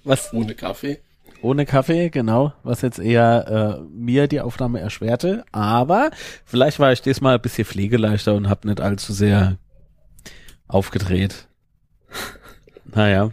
[0.04, 0.34] was?
[0.34, 1.00] Ohne Kaffee.
[1.44, 5.44] Ohne Kaffee, genau, was jetzt eher äh, mir die Aufnahme erschwerte.
[5.52, 6.10] Aber
[6.46, 9.58] vielleicht war ich diesmal ein bisschen pflegeleichter und habe nicht allzu sehr
[10.70, 11.50] aufgedreht.
[12.86, 13.32] naja.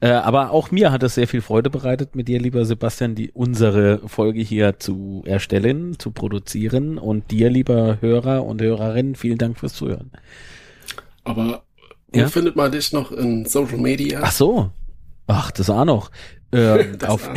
[0.00, 3.30] Äh, aber auch mir hat es sehr viel Freude bereitet, mit dir, lieber Sebastian, die
[3.30, 6.98] unsere Folge hier zu erstellen, zu produzieren.
[6.98, 10.10] Und dir, lieber Hörer und Hörerin, vielen Dank fürs Zuhören.
[11.22, 11.62] Aber
[12.08, 12.28] wo ja?
[12.28, 14.20] findet man dich noch in Social Media?
[14.24, 14.70] Ach so.
[15.28, 16.10] Ach, das auch noch.
[16.56, 17.28] Ähm, auf,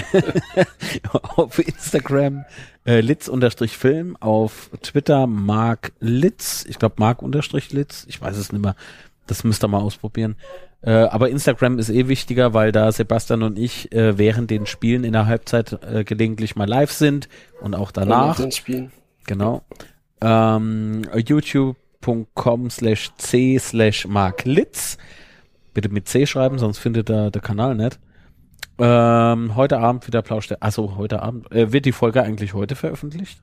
[1.38, 2.46] auf Instagram
[2.86, 7.22] äh, Litz-Film, auf Twitter Mark Litz, ich glaube Mark
[7.72, 8.76] Litz, ich weiß es nicht mehr,
[9.28, 10.36] das müsst ihr mal ausprobieren.
[10.82, 15.04] Äh, aber Instagram ist eh wichtiger, weil da Sebastian und ich äh, während den Spielen
[15.04, 17.28] in der Halbzeit äh, gelegentlich mal live sind
[17.60, 18.40] und auch danach.
[18.40, 18.92] Und Spielen.
[19.28, 19.64] Genau.
[20.22, 24.98] Ähm, youtube.com slash c slash Mark Litz.
[25.74, 28.00] Bitte mit C schreiben, sonst findet er der Kanal nicht.
[28.80, 30.50] Ähm, heute Abend wieder Plausch.
[30.60, 31.52] Also heute Abend.
[31.52, 33.42] Äh, wird die Folge eigentlich heute veröffentlicht?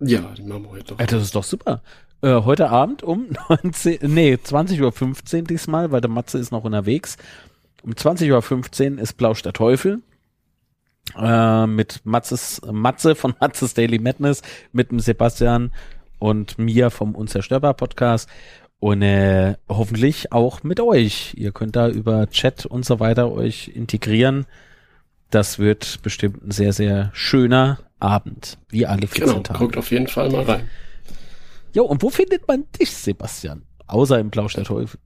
[0.00, 0.94] Ja, die machen wir heute.
[0.98, 1.82] Äh, das ist doch super.
[2.22, 7.16] Äh, heute Abend um 19, nee, 20.15 Uhr diesmal, weil der Matze ist noch unterwegs.
[7.82, 10.02] Um 20.15 Uhr ist Plausch der Teufel.
[11.16, 15.72] Äh, mit Matzes, Matze von Matzes Daily Madness, mit dem Sebastian
[16.18, 18.28] und mir vom Unzerstörbar Podcast
[18.80, 21.34] und äh, hoffentlich auch mit euch.
[21.36, 24.46] Ihr könnt da über Chat und so weiter euch integrieren.
[25.28, 29.58] Das wird bestimmt ein sehr, sehr schöner Abend, wie alle 14 genau, Tage.
[29.58, 30.68] Guckt auf jeden Fall mal rein.
[31.74, 33.62] Jo, und wo findet man dich, Sebastian?
[33.86, 34.98] Außer im Plausch der Teufel.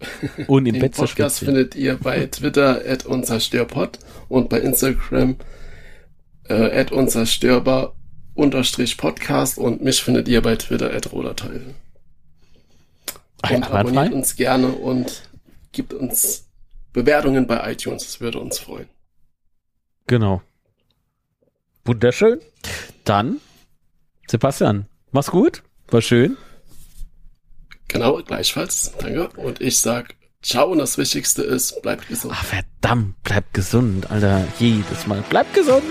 [0.46, 3.98] Und im Den Podcast findet ihr bei Twitter at unzerstörpod
[4.28, 5.34] und bei Instagram
[6.48, 7.96] äh, at unzerstörbar
[8.34, 11.74] unterstrich Podcast und mich findet ihr bei Twitter at roderteufel.
[13.42, 15.22] Und abonniert uns gerne und
[15.72, 16.48] gibt uns
[16.92, 18.04] Bewertungen bei iTunes.
[18.04, 18.88] Das würde uns freuen.
[20.06, 20.42] Genau.
[21.84, 22.40] Wunderschön.
[23.04, 23.40] Dann,
[24.26, 25.62] Sebastian, mach's gut.
[25.88, 26.36] War schön.
[27.88, 28.92] Genau, gleichfalls.
[28.98, 29.28] Danke.
[29.36, 32.34] Und ich sag ciao und das Wichtigste ist, bleibt gesund.
[32.36, 34.46] Ach, verdammt, bleibt gesund, Alter.
[34.58, 35.22] Jedes Mal.
[35.30, 35.84] Bleibt gesund.